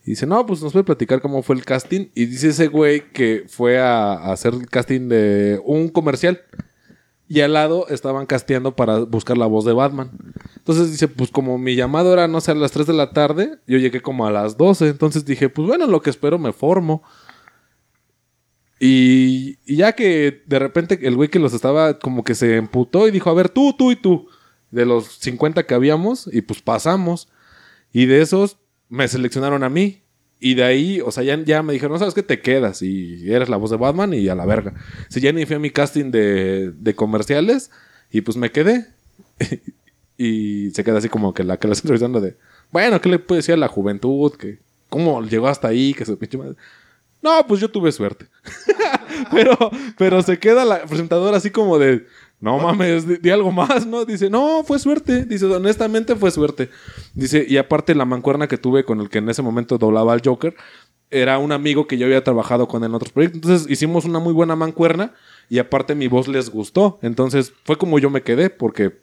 [0.05, 2.07] Y dice, no, pues nos puede platicar cómo fue el casting.
[2.13, 6.41] Y dice ese güey que fue a, hacer el casting de un comercial.
[7.29, 10.11] Y al lado estaban casteando para buscar la voz de Batman.
[10.57, 13.59] Entonces dice, pues como mi llamado era, no sé, a las 3 de la tarde,
[13.65, 14.89] yo llegué como a las 12.
[14.89, 17.01] Entonces dije, pues bueno, lo que espero me formo.
[18.77, 23.11] Y ya que de repente el güey que los estaba como que se emputó y
[23.11, 24.27] dijo, a ver, tú, tú y tú.
[24.69, 27.29] De los 50 que habíamos y pues pasamos.
[27.93, 28.57] Y de esos
[28.93, 30.03] me seleccionaron a mí.
[30.39, 32.81] Y de ahí, o sea, ya, ya me dijeron, sabes qué te quedas.
[32.81, 34.73] Y eres la voz de Batman y a la verga.
[35.09, 37.71] Si ya ni fui a mi casting de, de comerciales
[38.11, 38.85] y pues me quedé.
[40.17, 42.37] y se queda así como que la que la está entrevistando de,
[42.71, 44.33] bueno, ¿qué le puede decir a la juventud?
[44.33, 45.93] Que, ¿Cómo llegó hasta ahí?
[45.93, 46.55] Que se pinche madre.
[47.21, 48.27] No, pues yo tuve suerte.
[49.31, 49.57] pero,
[49.97, 52.05] pero se queda la presentadora así como de,
[52.43, 54.03] no mames, di, di algo más, ¿no?
[54.03, 55.23] Dice, no, fue suerte.
[55.23, 56.69] Dice, honestamente fue suerte.
[57.13, 60.21] Dice, y aparte la mancuerna que tuve con el que en ese momento doblaba al
[60.21, 60.53] Joker,
[61.09, 63.37] era un amigo que yo había trabajado con él en otros proyectos.
[63.37, 65.13] Entonces hicimos una muy buena mancuerna
[65.47, 66.99] y aparte mi voz les gustó.
[67.01, 68.99] Entonces fue como yo me quedé, porque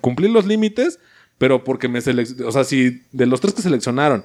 [0.00, 0.98] cumplí los límites,
[1.36, 2.48] pero porque me seleccionaron.
[2.48, 4.24] O sea, si de los tres que seleccionaron,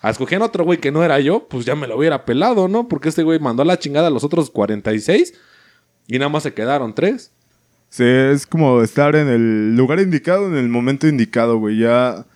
[0.00, 2.86] a escogían otro güey que no era yo, pues ya me lo hubiera pelado, ¿no?
[2.86, 5.34] Porque este güey mandó a la chingada a los otros 46
[6.06, 7.33] Y nada más se quedaron tres.
[7.94, 11.78] Sí, es como estar en el lugar indicado, en el momento indicado, güey.
[11.78, 12.26] Ya.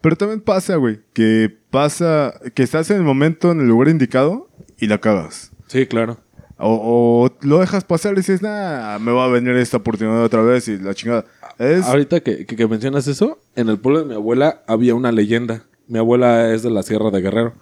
[0.00, 4.48] Pero también pasa, güey, que pasa, que estás en el momento, en el lugar indicado
[4.78, 5.52] y la cagas.
[5.66, 6.16] Sí, claro.
[6.56, 10.40] O, o lo dejas pasar y dices, nah, me va a venir esta oportunidad otra
[10.40, 11.26] vez y la chingada.
[11.58, 15.12] Es, Ahorita que, que- que mencionas eso, en el pueblo de mi abuela había una
[15.12, 15.64] leyenda.
[15.88, 17.52] Mi abuela es de la Sierra de Guerrero.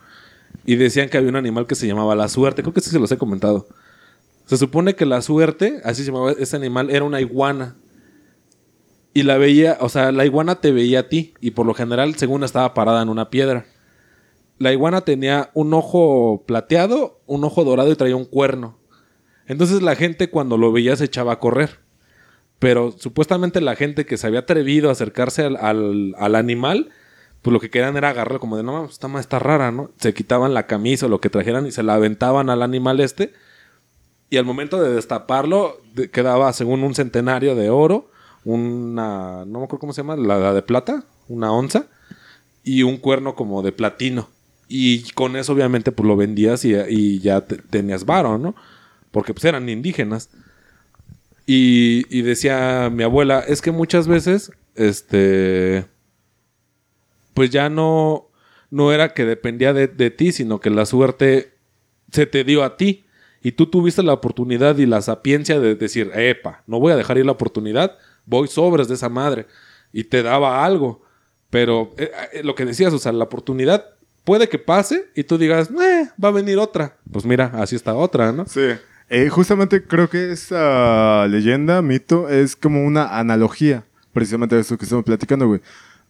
[0.64, 2.62] Y decían que había un animal que se llamaba la suerte.
[2.62, 3.66] Creo que sí se los he comentado.
[4.50, 7.76] Se supone que la suerte, así se llamaba ese animal, era una iguana.
[9.14, 11.34] Y la veía, o sea, la iguana te veía a ti.
[11.40, 13.66] Y por lo general, según estaba parada en una piedra.
[14.58, 18.76] La iguana tenía un ojo plateado, un ojo dorado y traía un cuerno.
[19.46, 21.78] Entonces la gente cuando lo veía se echaba a correr.
[22.58, 26.90] Pero supuestamente la gente que se había atrevido a acercarse al, al- al animal,
[27.40, 29.92] pues lo que querían era agarrarlo como de, no, esta ma está rara, ¿no?
[30.00, 33.32] Se quitaban la camisa o lo que trajeran y se la aventaban al animal este.
[34.30, 38.10] Y al momento de destaparlo, de- quedaba según un centenario de oro,
[38.44, 41.86] una, no me acuerdo cómo se llama, la, la de plata, una onza,
[42.64, 44.28] y un cuerno como de platino.
[44.68, 48.54] Y con eso obviamente pues lo vendías y, ya te- tenías varo, ¿no?
[49.10, 50.30] Porque pues eran indígenas.
[51.46, 55.86] Y, y decía mi abuela, es que muchas veces, este,
[57.34, 58.28] pues ya no,
[58.70, 61.54] no era que dependía de, de ti, sino que la suerte
[62.12, 63.04] se te dio a ti.
[63.42, 67.18] Y tú tuviste la oportunidad y la sapiencia de decir, epa, no voy a dejar
[67.18, 69.46] ir la oportunidad, voy sobres de esa madre.
[69.92, 71.02] Y te daba algo.
[71.48, 73.84] Pero eh, eh, lo que decías, o sea, la oportunidad
[74.24, 76.96] puede que pase y tú digas, eh, va a venir otra.
[77.10, 78.46] Pues mira, así está otra, ¿no?
[78.46, 78.68] Sí.
[79.08, 83.82] Eh, justamente creo que esa leyenda, mito, es como una analogía,
[84.12, 85.60] precisamente de eso que estamos platicando, güey.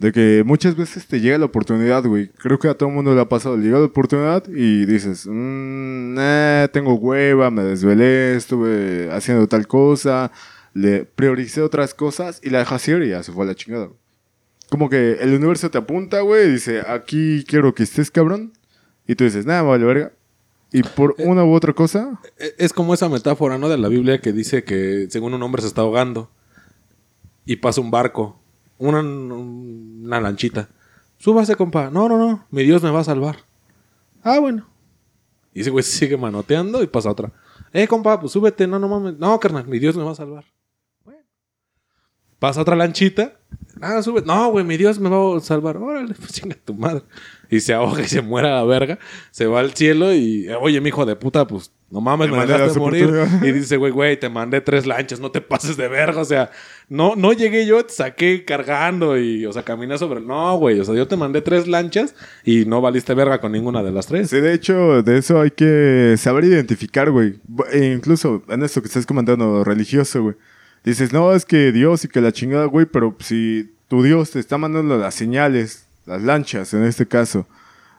[0.01, 2.29] De que muchas veces te llega la oportunidad, güey.
[2.39, 3.57] Creo que a todo mundo le ha pasado.
[3.59, 10.33] Llega la oportunidad y dices, mmm, eh, tengo hueva, me desvelé, estuve haciendo tal cosa,
[10.73, 13.85] le prioricé otras cosas y la dejas ir y ya se fue a la chingada.
[13.87, 13.99] güey.
[14.71, 18.53] Como que el universo te apunta, güey, y dice, aquí quiero que estés, cabrón.
[19.07, 20.13] Y tú dices, nada, vale verga.
[20.73, 23.69] Y por una u otra cosa, E- Es como esa metáfora, ¿no?
[23.69, 26.31] De la Biblia que dice que según un hombre se está ahogando
[27.45, 28.39] y pasa un barco,
[28.79, 29.01] una,
[30.11, 30.69] una lanchita.
[31.19, 31.91] Súbase, compa.
[31.91, 32.47] No, no, no.
[32.51, 33.37] Mi Dios me va a salvar.
[34.23, 34.67] Ah, bueno.
[35.55, 37.33] Y ese güey se sigue manoteando y pasa otra.
[37.73, 38.67] Eh, compa, pues súbete.
[38.67, 39.19] No, no mames.
[39.19, 40.45] No, carnal, mi Dios me va a salvar.
[41.05, 41.23] Bueno.
[42.39, 43.39] Pasa otra lanchita.
[43.81, 44.23] Ah, sube.
[44.23, 45.77] No, güey, mi Dios me va a salvar.
[45.77, 47.03] Órale, pues chinga tu madre.
[47.49, 48.99] Y se ahoga y se muere a la verga.
[49.31, 52.47] Se va al cielo y, oye, mi hijo de puta, pues no mames, Me me
[52.47, 53.11] dejaste morir.
[53.43, 56.21] Y dice, güey, güey, te mandé tres lanchas, no te pases de verga.
[56.21, 56.51] O sea,
[56.89, 60.21] no, no llegué yo, te saqué cargando y, o sea, caminé sobre.
[60.21, 62.15] No, güey, o sea, yo te mandé tres lanchas
[62.45, 64.31] y no valiste verga con ninguna de las tres.
[64.31, 67.41] Sí, de hecho, de eso hay que saber identificar, güey.
[67.73, 70.37] E incluso en esto que estás comentando, religioso, güey.
[70.85, 74.39] Dices, no, es que Dios y que la chingada, güey, pero si tu Dios te
[74.39, 77.47] está mandando las señales, las lanchas en este caso,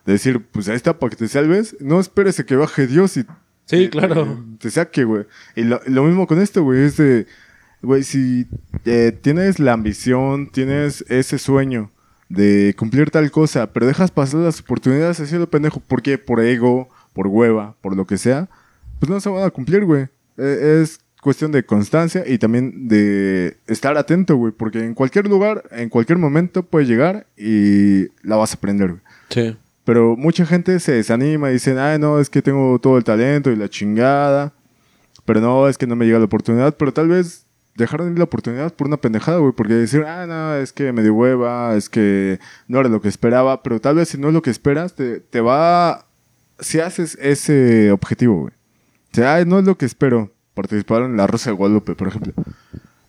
[0.05, 3.17] de decir, pues ahí está para que te salves, no esperes a que baje Dios
[3.17, 3.25] y
[3.71, 4.43] Sí, te- claro.
[4.59, 5.25] te saque, güey.
[5.55, 7.25] Y lo, lo mismo con esto, güey, es de,
[7.81, 8.45] güey, si
[8.85, 11.89] eh, tienes la ambición, tienes ese sueño
[12.29, 16.17] de cumplir tal cosa, pero dejas pasar las oportunidades así lo pendejo, ¿por qué?
[16.17, 18.47] Por ego, por hueva, por lo que sea,
[18.99, 20.03] pues no se van a cumplir, güey.
[20.37, 25.63] Eh, es cuestión de constancia y también de estar atento, güey, porque en cualquier lugar,
[25.71, 29.01] en cualquier momento puede llegar y la vas a aprender, güey.
[29.29, 29.57] Sí.
[29.83, 33.51] Pero mucha gente se desanima y dicen, ay, no, es que tengo todo el talento
[33.51, 34.53] y la chingada.
[35.25, 36.75] Pero no, es que no me llega la oportunidad.
[36.77, 39.53] Pero tal vez dejaron ir la oportunidad por una pendejada, güey.
[39.53, 43.07] Porque decir, ah, no, es que me dio hueva, es que no era lo que
[43.07, 43.63] esperaba.
[43.63, 46.05] Pero tal vez si no es lo que esperas, te, te va...
[46.59, 48.53] Si haces ese objetivo, güey.
[49.11, 50.31] O sea, ay, no es lo que espero.
[50.53, 52.33] Participar en la Rosa de Guadalupe, por ejemplo.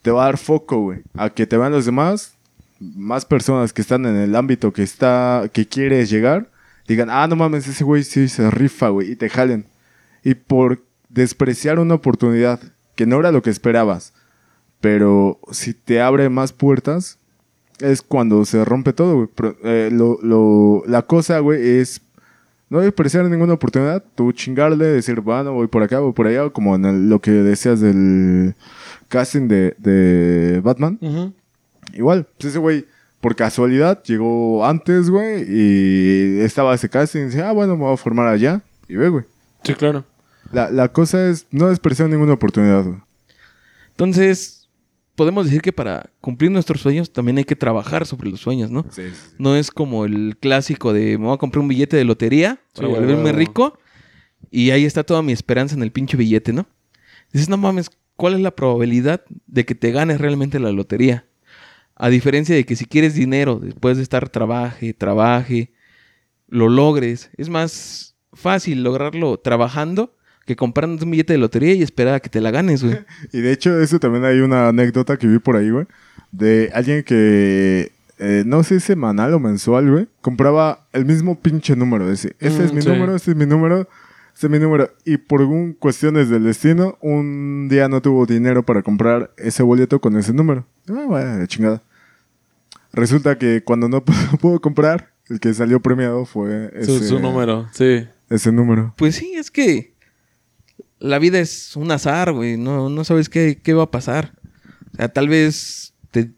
[0.01, 1.03] Te va a dar foco, güey.
[1.15, 2.35] A que te vean los demás,
[2.81, 6.49] más personas que están en el ámbito que está, que quieres llegar,
[6.89, 9.67] digan, ah, no mames, ese güey sí se rifa, güey, y te jalen.
[10.25, 12.61] Y por despreciar una oportunidad
[12.95, 14.13] que no era lo que esperabas,
[14.81, 17.19] pero si te abre más puertas,
[17.81, 19.29] es cuando se rompe todo, güey.
[19.35, 22.01] Pero, eh, lo, lo- la cosa, güey, es
[22.69, 26.75] no despreciar ninguna oportunidad, tú chingarle, decir, bueno, voy por acá, voy por allá, como
[26.75, 28.55] en el- lo que decías del
[29.09, 30.99] casting de, de Batman.
[31.01, 31.33] Ujú.
[31.93, 32.87] Igual, pues ese güey,
[33.23, 37.95] por casualidad, llegó antes, güey, y estaba ese casting, y dice, ah, bueno, me voy
[37.95, 39.25] a formar allá, y ve, güey.
[39.63, 40.05] Sí, claro.
[40.51, 42.99] La, la cosa es no despreciar ninguna oportunidad, güey.
[43.91, 44.69] Entonces,
[45.15, 48.85] podemos decir que para cumplir nuestros sueños también hay que trabajar sobre los sueños, ¿no?
[48.91, 49.05] Sí,
[49.39, 52.89] No es como el clásico de me voy a comprar un billete de lotería para
[52.89, 53.79] Sí, volverme rico
[54.51, 56.67] y ahí está toda mi esperanza en el pinche billete, ¿no?
[57.33, 61.25] Dices, no mames, cuál es la probabilidad de que te ganes realmente la lotería.
[61.97, 65.73] A diferencia de que si quieres dinero, después de estar trabaje, trabaje,
[66.49, 67.31] lo logres.
[67.37, 70.15] Es más fácil lograrlo trabajando
[70.47, 72.99] que comprando un billete de lotería y esperar a que te la ganes, güey.
[73.33, 75.87] Y de hecho, eso también hay una anécdota que vi por ahí, güey.
[76.33, 80.09] De alguien que, eh, no sé, semanal o mensual, güey.
[80.21, 82.11] Compraba el mismo pinche número.
[82.11, 82.89] Dice, este es Mm, mi sí.
[82.89, 83.89] número, este es mi número,
[84.41, 84.91] es mi número.
[85.05, 90.01] Y por un, cuestiones del destino, un día no tuvo dinero para comprar ese boleto
[90.01, 90.67] con ese número.
[90.89, 91.83] Ah, bueno, de chingada.
[92.93, 94.05] Resulta que cuando no
[94.41, 98.07] pudo, comprar, el que salió premiado fue Su, ese, su número, sí.
[98.29, 98.95] ese número.
[98.97, 99.95] Pues sí, es que
[100.99, 102.57] la vida es un azar, güey.
[102.57, 104.33] No, no sabes qué, qué va a pasar.
[104.93, 106.31] O sea, tal vez, te,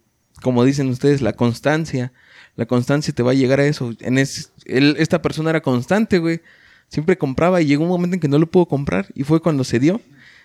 [0.42, 2.12] como dicen ustedes, la constancia.
[2.56, 3.92] La constancia te va a llegar a eso.
[4.00, 6.40] En es, él- esta persona era constante, güey.
[6.88, 9.64] Siempre compraba y llegó un momento en que no lo pudo comprar y fue cuando
[9.64, 10.00] se dio.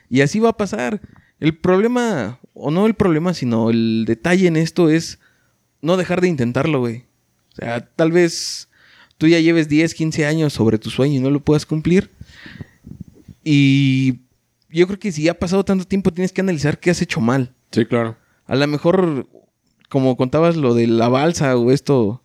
[0.09, 1.01] Y así va a pasar.
[1.39, 5.19] El problema, o no el problema, sino el detalle en esto es
[5.81, 7.05] no dejar de intentarlo, güey.
[7.53, 8.69] O sea, tal vez
[9.17, 12.09] tú ya lleves 10, 15 años sobre tu sueño y no lo puedas cumplir.
[13.43, 14.19] Y
[14.69, 17.53] yo creo que si ha pasado tanto tiempo tienes que analizar qué has hecho mal.
[17.71, 18.17] Sí, claro.
[18.45, 19.27] A lo mejor,
[19.89, 22.23] como contabas lo de la balsa o esto,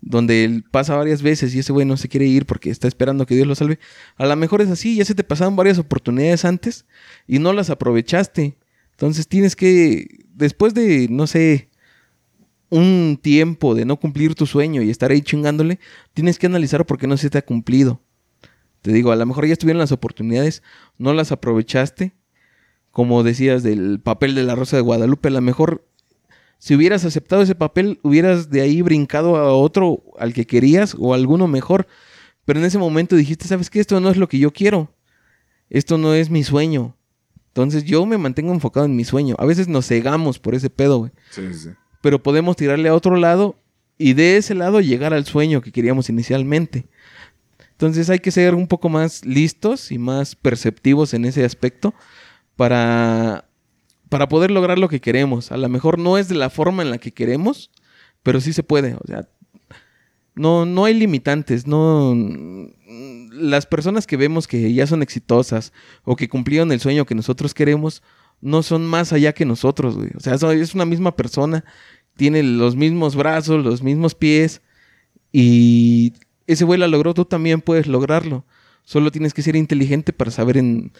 [0.00, 3.26] donde él pasa varias veces y ese güey no se quiere ir porque está esperando
[3.26, 3.78] que Dios lo salve.
[4.16, 6.86] A lo mejor es así, ya se te pasaron varias oportunidades antes
[7.26, 8.56] y no las aprovechaste.
[8.92, 11.70] Entonces tienes que, después de, no sé,
[12.70, 15.78] un tiempo de no cumplir tu sueño y estar ahí chingándole,
[16.14, 18.00] tienes que analizar por qué no se te ha cumplido.
[18.82, 20.62] Te digo, a lo mejor ya estuvieron las oportunidades,
[20.98, 22.14] no las aprovechaste.
[22.90, 25.86] Como decías del papel de la Rosa de Guadalupe, a lo mejor
[26.58, 31.12] si hubieras aceptado ese papel, hubieras de ahí brincado a otro al que querías o
[31.12, 31.86] a alguno mejor.
[32.44, 33.80] Pero en ese momento dijiste, ¿sabes qué?
[33.80, 34.94] Esto no es lo que yo quiero.
[35.68, 36.96] Esto no es mi sueño.
[37.48, 39.34] Entonces yo me mantengo enfocado en mi sueño.
[39.38, 41.12] A veces nos cegamos por ese pedo, güey.
[41.30, 41.70] Sí, sí, sí.
[42.00, 43.56] Pero podemos tirarle a otro lado
[43.98, 46.86] y de ese lado llegar al sueño que queríamos inicialmente.
[47.72, 51.94] Entonces hay que ser un poco más listos y más perceptivos en ese aspecto
[52.56, 53.45] para,
[54.08, 55.52] para poder lograr lo que queremos.
[55.52, 57.70] A lo mejor no es de la forma en la que queremos,
[58.22, 58.94] pero sí se puede.
[58.94, 59.28] O sea,
[60.34, 61.66] no, no hay limitantes.
[61.66, 62.14] No,
[63.32, 65.72] las personas que vemos que ya son exitosas
[66.04, 68.02] o que cumplieron el sueño que nosotros queremos,
[68.40, 69.96] no son más allá que nosotros.
[70.16, 71.64] O sea, es una misma persona,
[72.16, 74.62] tiene los mismos brazos, los mismos pies
[75.32, 76.14] y
[76.46, 78.44] ese güey la logró, tú también puedes lograrlo.
[78.84, 80.92] Solo tienes que ser inteligente para saber en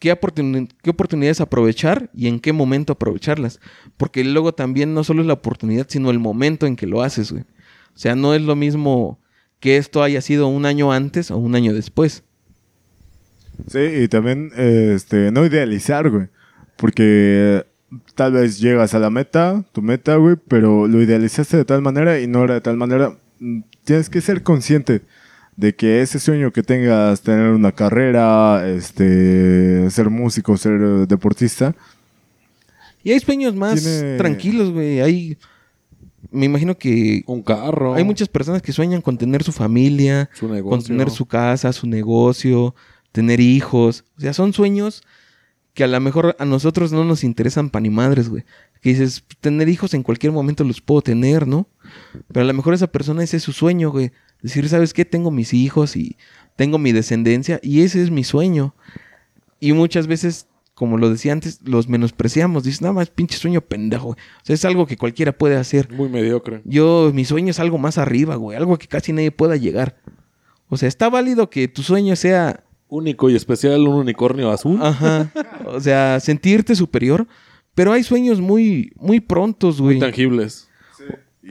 [0.00, 3.60] qué, oportuni- qué oportunidades aprovechar y en qué momento aprovecharlas.
[3.96, 7.30] Porque luego también no solo es la oportunidad, sino el momento en que lo haces,
[7.30, 7.44] güey.
[7.94, 9.20] O sea, no es lo mismo
[9.60, 12.24] que esto haya sido un año antes o un año después.
[13.68, 16.28] Sí, y también este, no idealizar, güey.
[16.76, 17.66] Porque
[18.14, 22.18] tal vez llegas a la meta, tu meta, güey, pero lo idealizaste de tal manera
[22.20, 23.16] y no era de tal manera.
[23.38, 25.02] Mm, Tienes que ser consciente
[25.60, 31.74] de que ese sueño que tengas, tener una carrera, este, ser músico, ser deportista,
[33.02, 35.00] Y hay sueños más Tiene- tranquilos, güey.
[35.00, 35.38] Hay.
[36.30, 37.94] Me imagino que Un carro.
[37.94, 40.70] hay muchas personas que sueñan con tener su familia, Su negocio.
[40.70, 42.74] con tener su casa, su negocio,
[43.10, 44.04] tener hijos.
[44.18, 45.02] O sea, son sueños
[45.72, 48.44] que a lo mejor a nosotros no nos interesan pan ni madres, güey.
[48.82, 51.66] Que dices, tener hijos en cualquier momento los puedo tener, ¿no?
[52.28, 54.12] Pero a lo mejor esa persona ese es su sueño, güey.
[54.42, 55.04] Decir, ¿sabes qué?
[55.04, 56.16] Tengo mis hijos y
[56.56, 58.74] tengo mi descendencia y ese es mi sueño.
[59.60, 62.64] Y muchas veces, como lo decía antes, los menospreciamos.
[62.64, 64.18] Dices, nada más pinche sueño pendejo, güey.
[64.18, 65.92] O sea, es algo que cualquiera puede hacer.
[65.92, 66.62] Muy mediocre.
[66.64, 68.56] Yo, mi sueño es algo más arriba, güey.
[68.56, 69.96] Algo que casi nadie pueda llegar.
[70.68, 74.78] O sea, está válido que tu sueño sea, Único y especial, un unicornio azul.
[74.82, 75.30] ajá,
[75.66, 77.26] o sea, sentirte superior.
[77.74, 79.98] Pero hay sueños muy, muy prontos, güey.
[79.98, 80.68] Tangibles.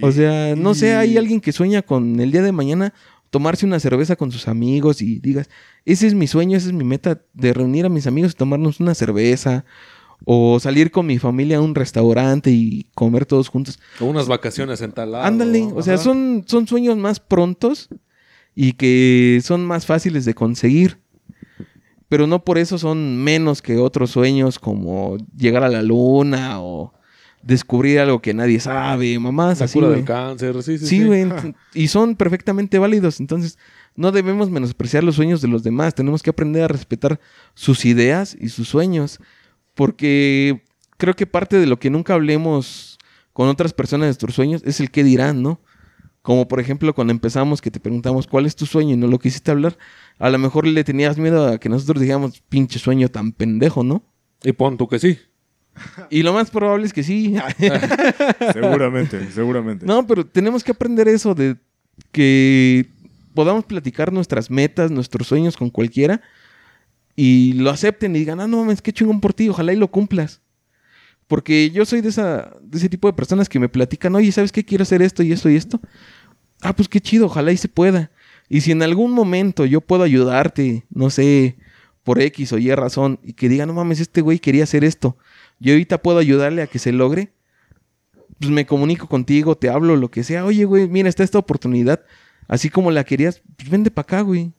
[0.01, 2.93] O sea, no sé, hay alguien que sueña con el día de mañana
[3.29, 5.49] tomarse una cerveza con sus amigos y digas,
[5.85, 8.79] ese es mi sueño, esa es mi meta de reunir a mis amigos y tomarnos
[8.79, 9.65] una cerveza.
[10.25, 13.79] O salir con mi familia a un restaurante y comer todos juntos.
[14.01, 15.23] O unas vacaciones en tal lado.
[15.23, 17.87] Ándale, o sea, son, son sueños más prontos
[18.53, 20.99] y que son más fáciles de conseguir.
[22.09, 26.91] Pero no por eso son menos que otros sueños como llegar a la luna o
[27.41, 30.61] descubrir algo que nadie sabe, mamás La así, cura del cáncer.
[30.63, 31.27] Sí, sí, Sí, güey.
[31.73, 33.19] Y son perfectamente válidos.
[33.19, 33.57] Entonces,
[33.95, 35.95] no debemos menospreciar los sueños de los demás.
[35.95, 37.19] Tenemos que aprender a respetar
[37.53, 39.19] sus ideas y sus sueños.
[39.75, 40.63] Porque
[40.97, 42.97] creo que parte de lo que nunca hablemos
[43.33, 45.61] con otras personas de nuestros sueños es el qué dirán, ¿no?
[46.21, 49.17] Como por ejemplo cuando empezamos que te preguntamos cuál es tu sueño y no lo
[49.19, 49.77] quisiste hablar,
[50.17, 54.03] a lo mejor le tenías miedo a que nosotros digamos pinche sueño tan pendejo, ¿no?
[54.43, 55.17] Y pon tú que sí.
[56.09, 57.35] Y lo más probable es que sí.
[58.53, 59.85] Seguramente, seguramente.
[59.85, 61.57] no, pero tenemos que aprender eso de
[62.11, 62.89] que
[63.33, 66.21] podamos platicar nuestras metas, nuestros sueños con cualquiera
[67.15, 69.89] y lo acepten y digan, ah, no mames, qué chingón por ti, ojalá y lo
[69.89, 70.41] cumplas.
[71.27, 74.51] Porque yo soy de, esa, de ese tipo de personas que me platican, oye, ¿sabes
[74.51, 74.63] qué?
[74.63, 75.79] Quiero hacer esto y esto y esto.
[76.61, 78.09] Ah, pues qué chido, ojalá y se pueda.
[78.49, 81.57] Y si en algún momento yo puedo ayudarte, no sé,
[82.03, 85.17] por X o Y razón, y que diga, no mames, este güey quería hacer esto,
[85.59, 87.31] yo ahorita puedo ayudarle a que se logre,
[88.39, 90.45] pues me comunico contigo, te hablo, lo que sea.
[90.45, 92.03] Oye, güey, mira, está esta oportunidad.
[92.47, 94.53] Así como la querías, pues vende para acá, güey.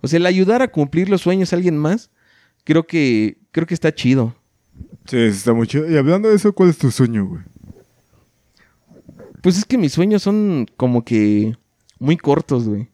[0.00, 2.10] O sea, el ayudar a cumplir los sueños a alguien más,
[2.64, 4.34] creo que, creo que está chido.
[5.06, 5.90] Sí, está muy chido.
[5.90, 7.42] Y hablando de eso, ¿cuál es tu sueño, güey?
[9.42, 11.56] Pues es que mis sueños son como que
[11.98, 12.88] muy cortos, güey.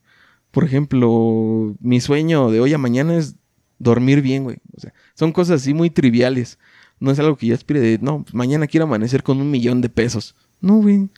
[0.50, 3.34] Por ejemplo, mi sueño de hoy a mañana es
[3.78, 4.58] dormir bien, güey.
[4.76, 6.58] O sea, son cosas así muy triviales.
[7.04, 9.82] No es algo que yo aspire de, no, pues mañana quiero amanecer con un millón
[9.82, 10.34] de pesos.
[10.62, 11.10] No, güey.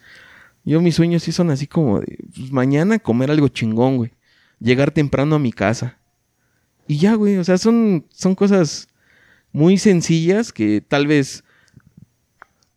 [0.64, 4.10] Yo mis sueños sí son así como de, pues mañana comer algo chingón, güey.
[4.58, 5.96] Llegar temprano a mi casa.
[6.88, 7.36] Y ya, güey.
[7.36, 8.88] O sea, son, son cosas
[9.52, 11.44] muy sencillas que tal vez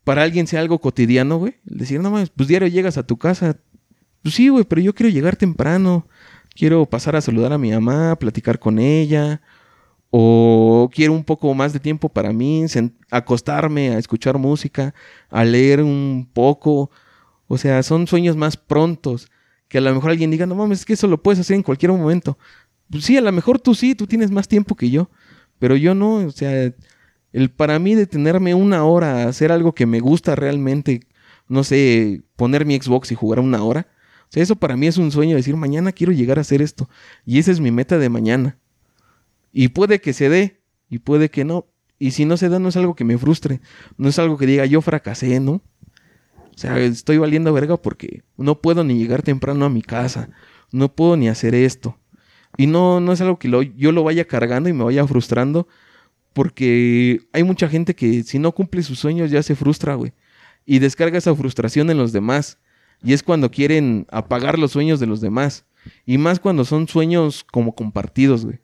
[0.03, 1.55] para alguien sea algo cotidiano, güey.
[1.63, 3.57] Decir, no mames, pues diario llegas a tu casa.
[4.21, 6.07] Pues sí, güey, pero yo quiero llegar temprano.
[6.53, 9.41] Quiero pasar a saludar a mi mamá, platicar con ella.
[10.11, 12.65] O quiero un poco más de tiempo para mí,
[13.11, 14.93] acostarme a escuchar música,
[15.29, 16.89] a leer un poco.
[17.47, 19.29] O sea, son sueños más prontos.
[19.67, 21.63] Que a lo mejor alguien diga, no mames, es que eso lo puedes hacer en
[21.63, 22.37] cualquier momento.
[22.89, 25.09] Pues sí, a lo mejor tú sí, tú tienes más tiempo que yo.
[25.59, 26.73] Pero yo no, o sea,
[27.33, 31.01] el para mí detenerme una hora a hacer algo que me gusta realmente,
[31.47, 33.87] no sé, poner mi Xbox y jugar una hora.
[34.23, 36.89] O sea, eso para mí es un sueño, decir, mañana quiero llegar a hacer esto.
[37.25, 38.57] Y esa es mi meta de mañana.
[39.51, 41.67] Y puede que se dé, y puede que no.
[41.97, 43.61] Y si no se da, no es algo que me frustre.
[43.97, 45.61] No es algo que diga, yo fracasé, ¿no?
[46.55, 50.29] O sea, estoy valiendo verga porque no puedo ni llegar temprano a mi casa.
[50.71, 51.97] No puedo ni hacer esto.
[52.57, 55.67] Y no, no es algo que yo lo vaya cargando y me vaya frustrando.
[56.33, 60.13] Porque hay mucha gente que si no cumple sus sueños ya se frustra, güey.
[60.65, 62.59] Y descarga esa frustración en los demás.
[63.03, 65.65] Y es cuando quieren apagar los sueños de los demás.
[66.05, 68.59] Y más cuando son sueños como compartidos, güey.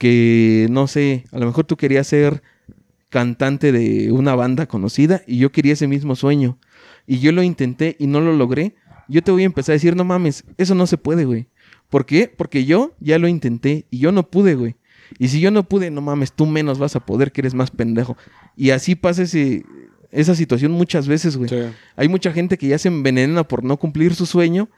[0.00, 2.42] Que, no sé, a lo mejor tú querías ser
[3.10, 6.56] cantante de una banda conocida y yo quería ese mismo sueño.
[7.06, 8.76] Y yo lo intenté y no lo logré.
[9.08, 11.48] Yo te voy a empezar a decir, no mames, eso no se puede, güey.
[11.90, 12.32] ¿Por qué?
[12.34, 14.76] Porque yo ya lo intenté y yo no pude, güey.
[15.18, 17.70] Y si yo no pude, no mames, tú menos vas a poder, que eres más
[17.70, 18.16] pendejo.
[18.56, 19.66] Y así pasa ese,
[20.12, 21.50] esa situación muchas veces, güey.
[21.50, 21.56] Sí.
[21.96, 24.70] Hay mucha gente que ya se envenena por no cumplir su sueño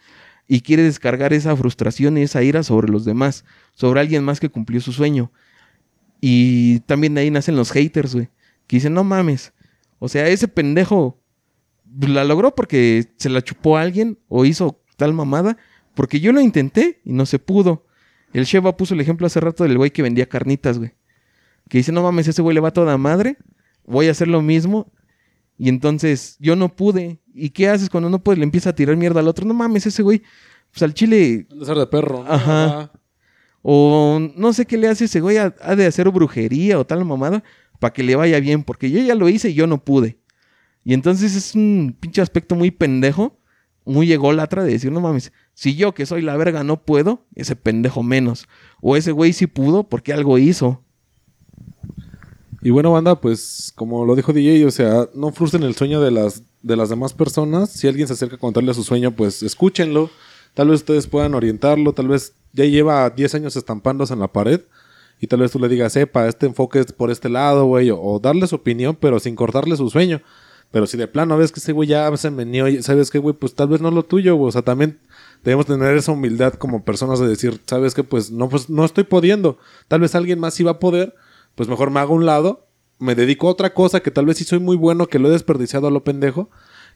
[0.49, 4.49] y quiere descargar esa frustración y esa ira sobre los demás, sobre alguien más que
[4.49, 5.31] cumplió su sueño.
[6.21, 8.29] Y también de ahí nacen los haters, güey,
[8.67, 9.53] que dicen, no mames,
[9.99, 11.23] o sea, ese pendejo
[12.01, 15.59] la logró porque se la chupó alguien o hizo tal mamada,
[15.95, 17.87] porque yo lo intenté y no se pudo.
[18.33, 20.93] El Sheva puso el ejemplo hace rato del güey que vendía carnitas, güey.
[21.69, 23.37] Que dice, no mames, ese güey le va toda madre,
[23.85, 24.91] voy a hacer lo mismo.
[25.63, 27.21] Y entonces yo no pude.
[27.33, 28.37] ¿Y qué haces cuando no puedes?
[28.37, 29.47] Le empieza a tirar mierda al otro.
[29.47, 30.21] No mames, ese güey.
[30.73, 31.47] Pues al chile.
[31.53, 32.25] Han de ser de perro.
[32.25, 32.33] ¿no?
[32.33, 32.91] Ajá.
[33.63, 35.37] O no sé qué le hace ese güey.
[35.37, 37.45] Ha, ha de hacer brujería o tal mamada.
[37.79, 38.65] Para que le vaya bien.
[38.65, 40.19] Porque yo ya lo hice y yo no pude.
[40.83, 43.39] Y entonces es un pinche aspecto muy pendejo.
[43.85, 45.33] Muy ególatra de decir, no mames.
[45.55, 48.49] Si yo que soy la verga no puedo, ese pendejo menos.
[48.81, 50.83] O ese güey sí pudo porque algo hizo.
[52.63, 56.13] Y bueno, banda, pues como lo dijo DJ, o sea, no frustren el sueño de
[56.13, 57.71] las, de las demás personas.
[57.71, 60.11] Si alguien se acerca a contarle su sueño, pues escúchenlo.
[60.55, 64.61] Tal vez ustedes puedan orientarlo, tal vez ya lleva 10 años estampándose en la pared.
[65.21, 67.91] Y tal vez tú le digas, sepa, este enfoque es por este lado, güey.
[67.91, 70.21] O, o darle su opinión, pero sin cortarle su sueño.
[70.73, 73.35] Pero si de plano ves que ese güey ya se meneó, ¿sabes qué, güey?
[73.35, 74.49] Pues tal vez no es lo tuyo, güey.
[74.49, 74.99] O sea, también
[75.45, 78.03] debemos tener esa humildad como personas de decir, ¿sabes qué?
[78.03, 79.59] Pues no, pues no estoy pudiendo.
[79.87, 81.15] Tal vez alguien más sí va a poder,
[81.55, 82.67] pues mejor me hago a un lado,
[82.99, 85.33] me dedico a otra cosa que tal vez sí soy muy bueno, que lo he
[85.33, 86.51] desperdiciado a lo pendejo.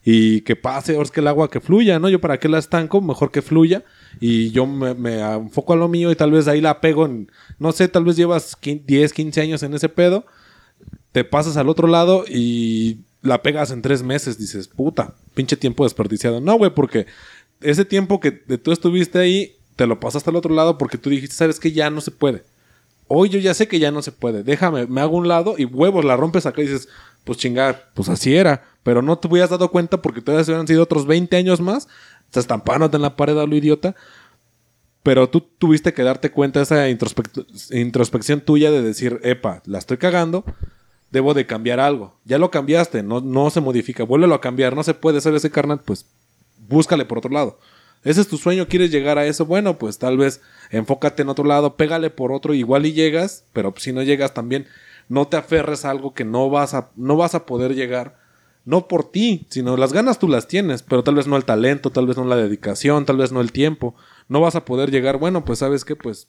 [0.05, 2.07] Y que pase, ahora es que el agua que fluya, ¿no?
[2.07, 3.83] Yo para qué la estanco, mejor que fluya.
[4.21, 4.91] Y yo me,
[5.33, 7.29] enfoco a lo mío y tal vez ahí la pego en,
[7.59, 10.25] no sé, tal vez llevas quin- 10, 15 años en ese pedo
[11.11, 14.37] te pasas al otro lado y la pegas en tres meses.
[14.37, 16.39] Dices, puta, pinche tiempo desperdiciado.
[16.41, 17.07] No, güey, porque
[17.61, 21.35] ese tiempo que tú estuviste ahí, te lo pasaste al otro lado porque tú dijiste,
[21.35, 22.43] sabes que ya no se puede.
[23.07, 24.43] Hoy yo ya sé que ya no se puede.
[24.43, 26.89] Déjame, me hago un lado y huevos, la rompes acá y dices,
[27.23, 28.63] pues chingar, pues así era.
[28.83, 31.87] Pero no te hubieras dado cuenta porque todavía se hubieran sido otros 20 años más.
[32.25, 33.95] Estás estampándote en la pared a lo idiota.
[35.03, 39.77] Pero tú tuviste que darte cuenta de esa introspec- introspección tuya de decir, epa, la
[39.79, 40.43] estoy cagando.
[41.11, 42.15] debo de cambiar algo.
[42.25, 45.49] Ya lo cambiaste, no, no se modifica, vuélvelo a cambiar, no se puede ser ese
[45.49, 46.05] carnal, pues
[46.67, 47.57] búscale por otro lado.
[48.03, 51.43] Ese es tu sueño, quieres llegar a eso, bueno, pues tal vez enfócate en otro
[51.45, 54.65] lado, pégale por otro, igual y llegas, pero si no llegas también,
[55.09, 58.17] no te aferres a algo que no vas a, no vas a poder llegar,
[58.65, 61.89] no por ti, sino las ganas tú las tienes, pero tal vez no el talento,
[61.89, 63.95] tal vez no la dedicación, tal vez no el tiempo,
[64.29, 66.27] no vas a poder llegar, bueno, pues sabes qué, pues,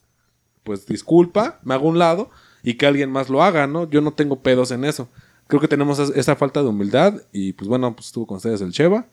[0.64, 2.30] pues disculpa, me hago un lado
[2.62, 3.88] y que alguien más lo haga, ¿no?
[3.88, 5.08] Yo no tengo pedos en eso.
[5.46, 8.60] Creo que tenemos es- esa falta de humildad y pues bueno, pues estuvo con ustedes
[8.60, 9.06] el Cheva.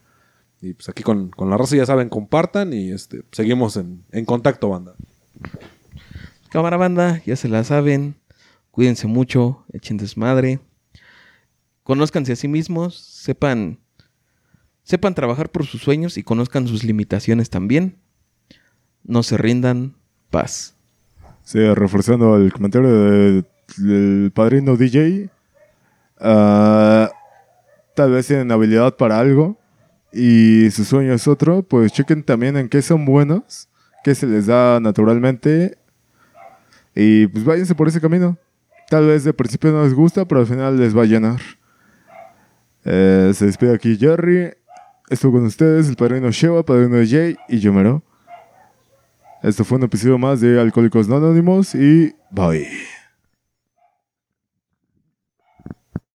[0.61, 4.25] Y pues aquí con, con la raza ya saben, compartan y este seguimos en, en
[4.25, 4.95] contacto, banda.
[6.49, 8.15] Cámara banda, ya se la saben.
[8.71, 10.59] Cuídense mucho, echen desmadre.
[11.83, 13.79] Conózcanse a sí mismos, sepan
[14.83, 17.97] sepan trabajar por sus sueños y conozcan sus limitaciones también.
[19.03, 19.95] No se rindan,
[20.29, 20.75] paz.
[21.43, 23.45] Sí, reforzando el comentario de-
[23.77, 25.29] del padrino DJ.
[26.19, 27.11] ah,
[27.95, 29.57] tal vez tienen habilidad para algo
[30.15, 31.61] y su sueño es otro.
[31.61, 33.67] Pues chequen también en qué son buenos,
[34.03, 35.77] qué se les da naturalmente.
[36.95, 38.37] Y pues váyanse por ese camino.
[38.89, 41.41] Tal vez de principio no les gusta, pero al final les va a llenar.
[42.85, 44.53] Eh, se despide aquí Jerry.
[45.09, 48.01] Estuvo con ustedes el padrino Sheva, padrino Jay y Yomero.
[49.43, 52.94] Esto fue un episodio más de Alcohólicos No Anónimos y bye.